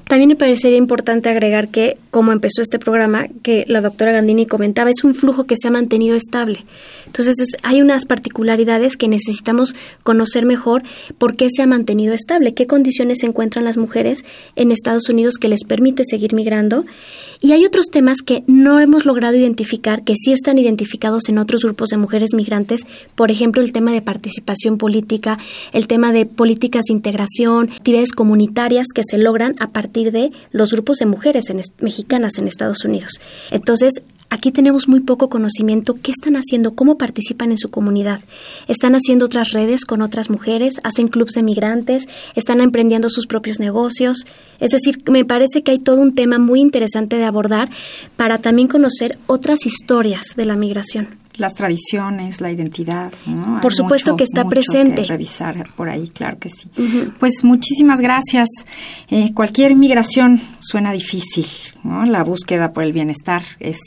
También 0.10 0.30
me 0.30 0.36
parecería 0.36 0.78
importante 0.80 1.30
agregar 1.30 1.68
que, 1.68 1.96
como 2.10 2.32
empezó 2.32 2.64
este 2.64 2.80
programa, 2.80 3.28
que 3.44 3.64
la 3.68 3.80
doctora 3.80 4.12
Gandini 4.12 4.48
comentaba, 4.48 4.90
es 4.90 5.04
un 5.04 5.14
flujo 5.14 5.44
que 5.44 5.56
se 5.56 5.68
ha 5.68 5.72
mantenido 5.72 6.16
estable. 6.16 6.66
Entonces, 7.06 7.36
hay 7.62 7.84
unas 7.84 8.06
particularidades 8.06 8.98
que 8.98 9.08
necesitamos 9.08 9.76
conocer 10.02 10.48
mejor 10.50 10.84
por 11.18 11.38
qué 11.38 11.48
se 11.50 11.62
ha 11.62 11.68
mantenido 11.68 12.14
estable, 12.14 12.54
qué 12.54 12.68
condiciones 12.68 13.20
se 13.20 13.28
encuentran 13.28 13.64
las 13.64 13.78
mujeres 13.78 14.26
en 14.58 14.74
Estados 14.74 15.08
Unidos 15.08 15.36
que 15.40 15.48
les 15.48 15.64
permite 15.64 16.04
seguir 16.04 16.34
migrando. 16.34 16.86
Y 17.40 17.54
hay 17.54 17.64
otros 17.64 17.86
temas 17.90 18.18
que 18.22 18.44
no 18.48 18.82
hemos 18.82 19.06
logrado 19.06 19.38
identificar, 19.38 20.04
que 20.04 20.16
sí 20.16 20.34
están 20.34 20.58
identificados 20.58 21.30
en 21.30 21.38
otros 21.38 21.62
grupos 21.64 21.88
de 21.90 21.98
mujeres 21.98 22.34
migrantes, 22.34 22.86
por 23.16 23.32
ejemplo, 23.32 23.62
el 23.62 23.72
tema 23.72 23.94
de 23.94 24.02
participación 24.02 24.78
política, 24.78 25.38
el 25.72 25.88
tema 25.88 26.12
de 26.12 26.26
políticas 26.26 26.84
de 26.90 26.96
integración, 26.96 27.70
actividades 27.70 28.12
comunitarias 28.12 28.88
que 28.94 29.04
se 29.10 29.18
logran 29.18 29.56
a 29.60 29.70
partir 29.70 30.12
de 30.12 30.32
los 30.52 30.74
grupos 30.74 30.98
de 30.98 31.06
mujeres 31.06 31.46
mexicanas 31.80 32.38
en 32.38 32.48
Estados 32.48 32.84
Unidos. 32.84 33.22
Entonces, 33.52 34.02
Aquí 34.32 34.52
tenemos 34.52 34.88
muy 34.88 35.00
poco 35.00 35.30
conocimiento. 35.30 35.98
¿Qué 36.02 36.12
están 36.12 36.36
haciendo? 36.36 36.76
¿Cómo 36.76 36.98
participan 36.98 37.52
en 37.52 37.58
su 37.58 37.70
comunidad? 37.70 38.20
¿Están 38.68 38.94
haciendo 38.94 39.26
otras 39.26 39.54
redes 39.54 39.86
con 39.86 40.02
otras 40.02 40.30
mujeres? 40.30 40.76
¿Hacen 40.84 41.08
clubes 41.08 41.34
de 41.34 41.44
migrantes? 41.44 42.08
¿Están 42.36 42.62
emprendiendo 42.62 43.10
sus 43.10 43.26
propios 43.26 43.60
negocios? 43.60 44.26
Es 44.60 44.70
decir, 44.70 45.02
me 45.10 45.26
parece 45.26 45.64
que 45.64 45.72
hay 45.72 45.80
todo 45.80 46.00
un 46.02 46.14
tema 46.14 46.38
muy 46.38 46.60
interesante 46.60 47.18
de 47.18 47.26
abordar 47.26 47.70
para 48.18 48.38
también 48.38 48.68
conocer 48.68 49.18
otras 49.26 49.66
historias 49.66 50.36
de 50.36 50.46
la 50.46 50.56
migración 50.56 51.20
las 51.40 51.56
tradiciones, 51.56 52.42
la 52.42 52.52
identidad. 52.52 53.12
Por 53.62 53.74
supuesto 53.74 54.16
que 54.16 54.26
está 54.26 54.46
presente. 54.46 55.04
Que 55.04 55.08
revisar 55.08 55.72
por 55.76 55.90
ahí, 55.90 56.10
claro 56.10 56.38
que 56.38 56.50
sí. 56.50 56.70
Pues 57.20 57.44
muchísimas 57.44 58.02
gracias. 58.02 58.50
Eh, 59.10 59.34
cualquier 59.34 59.76
migración 59.76 60.40
suena 60.60 60.92
difícil, 60.92 61.48
¿no? 61.84 62.06
La 62.06 62.24
búsqueda 62.24 62.74
por 62.74 62.84
el 62.84 62.92
bienestar 62.92 63.42
es 63.60 63.80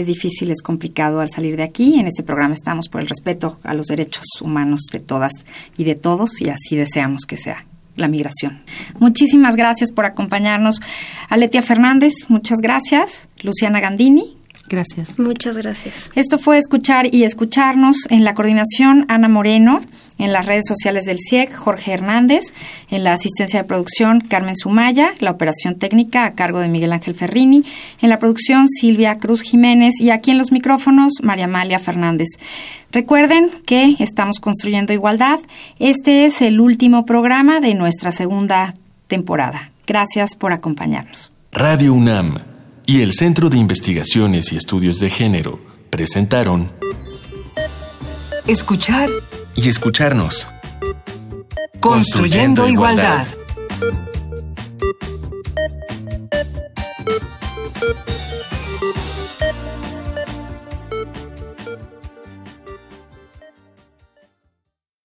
es 0.00 0.06
difícil, 0.06 0.50
es 0.50 0.62
complicado 0.62 1.20
al 1.20 1.30
salir 1.30 1.56
de 1.56 1.62
aquí. 1.62 1.98
En 1.98 2.06
este 2.06 2.22
programa 2.22 2.54
estamos 2.54 2.88
por 2.88 3.00
el 3.00 3.08
respeto 3.08 3.58
a 3.62 3.74
los 3.74 3.86
derechos 3.86 4.24
humanos 4.40 4.82
de 4.92 5.00
todas 5.00 5.32
y 5.76 5.84
de 5.84 5.94
todos 5.94 6.40
y 6.40 6.48
así 6.48 6.76
deseamos 6.76 7.22
que 7.26 7.36
sea 7.36 7.64
la 7.96 8.08
migración. 8.08 8.62
Muchísimas 8.98 9.56
gracias 9.56 9.92
por 9.92 10.04
acompañarnos. 10.04 10.80
Aletia 11.28 11.62
Fernández, 11.62 12.12
muchas 12.28 12.60
gracias. 12.60 13.28
Luciana 13.42 13.80
Gandini, 13.80 14.38
Gracias. 14.68 15.18
Muchas 15.18 15.56
gracias. 15.56 16.10
Esto 16.14 16.38
fue 16.38 16.58
Escuchar 16.58 17.12
y 17.14 17.24
Escucharnos 17.24 17.96
en 18.10 18.24
la 18.24 18.34
coordinación 18.34 19.06
Ana 19.08 19.28
Moreno, 19.28 19.80
en 20.18 20.32
las 20.32 20.46
redes 20.46 20.64
sociales 20.66 21.04
del 21.04 21.18
CIEC 21.18 21.54
Jorge 21.54 21.92
Hernández, 21.92 22.52
en 22.90 23.04
la 23.04 23.12
asistencia 23.12 23.62
de 23.62 23.68
producción 23.68 24.20
Carmen 24.20 24.56
Sumaya, 24.56 25.14
la 25.20 25.30
operación 25.30 25.76
técnica 25.76 26.24
a 26.24 26.34
cargo 26.34 26.60
de 26.60 26.68
Miguel 26.68 26.92
Ángel 26.92 27.14
Ferrini, 27.14 27.64
en 28.00 28.10
la 28.10 28.18
producción 28.18 28.68
Silvia 28.68 29.18
Cruz 29.18 29.42
Jiménez 29.42 30.00
y 30.00 30.10
aquí 30.10 30.30
en 30.30 30.38
los 30.38 30.52
micrófonos 30.52 31.14
María 31.22 31.44
Amalia 31.44 31.78
Fernández. 31.78 32.28
Recuerden 32.90 33.50
que 33.66 33.96
estamos 33.98 34.40
construyendo 34.40 34.92
igualdad. 34.92 35.40
Este 35.78 36.26
es 36.26 36.42
el 36.42 36.60
último 36.60 37.04
programa 37.04 37.60
de 37.60 37.74
nuestra 37.74 38.12
segunda 38.12 38.74
temporada. 39.06 39.70
Gracias 39.86 40.36
por 40.36 40.52
acompañarnos. 40.52 41.32
Radio 41.52 41.94
UNAM 41.94 42.38
y 42.86 43.02
el 43.02 43.12
Centro 43.12 43.50
de 43.50 43.58
Investigaciones 43.58 44.52
y 44.52 44.56
Estudios 44.56 45.00
de 45.00 45.10
Género 45.10 45.60
presentaron 45.90 46.70
Escuchar 48.46 49.10
y 49.58 49.68
escucharnos. 49.68 50.46
Construyendo, 51.80 52.68
igualdad. 52.68 53.26